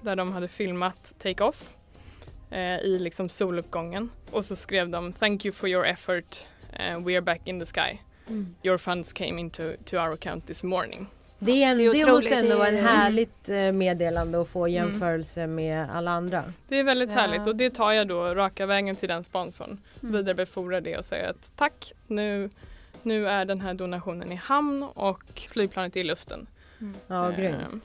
där 0.00 0.16
de 0.16 0.32
hade 0.32 0.48
filmat 0.48 1.14
take-off 1.18 1.76
eh, 2.50 2.78
i 2.78 2.98
liksom 2.98 3.28
soluppgången 3.28 4.10
och 4.30 4.44
så 4.44 4.56
skrev 4.56 4.88
de 4.88 5.12
Thank 5.12 5.44
you 5.44 5.52
for 5.52 5.68
your 5.68 5.86
effort, 5.86 6.46
uh, 6.72 6.98
we 7.04 7.12
are 7.12 7.20
back 7.20 7.40
in 7.44 7.60
the 7.60 7.66
sky. 7.66 8.00
Mm. 8.26 8.54
Your 8.62 8.78
funds 8.78 9.12
came 9.12 9.40
into 9.40 9.72
to 9.84 9.96
our 9.96 10.12
account 10.12 10.46
this 10.46 10.62
morning. 10.62 11.06
Det, 11.44 11.64
är 11.64 11.70
en, 11.70 11.78
det, 11.78 11.84
är 11.84 12.06
det 12.06 12.12
måste 12.12 12.34
ändå 12.34 12.58
vara 12.58 12.68
en 12.68 12.84
härligt 12.84 13.48
eh, 13.48 13.72
meddelande 13.72 14.40
att 14.40 14.48
få 14.48 14.66
mm. 14.66 14.74
jämförelse 14.74 15.42
mm. 15.42 15.54
med 15.54 15.90
alla 15.90 16.10
andra. 16.10 16.44
Det 16.68 16.78
är 16.78 16.84
väldigt 16.84 17.10
ja. 17.10 17.14
härligt 17.14 17.46
och 17.46 17.56
det 17.56 17.70
tar 17.70 17.92
jag 17.92 18.08
då 18.08 18.34
raka 18.34 18.66
vägen 18.66 18.96
till 18.96 19.08
den 19.08 19.24
sponsorn. 19.24 19.78
Mm. 20.02 20.14
Vidarebefordrar 20.14 20.80
det 20.80 20.96
och 20.96 21.04
säger 21.04 21.30
att 21.30 21.50
tack, 21.56 21.92
nu, 22.06 22.50
nu 23.02 23.28
är 23.28 23.44
den 23.44 23.60
här 23.60 23.74
donationen 23.74 24.32
i 24.32 24.36
hamn 24.36 24.82
och 24.82 25.40
flygplanet 25.50 25.96
är 25.96 26.00
i 26.00 26.04
luften. 26.04 26.46
Mm. 26.80 26.94
Ja, 27.06 27.30
grymt. 27.30 27.84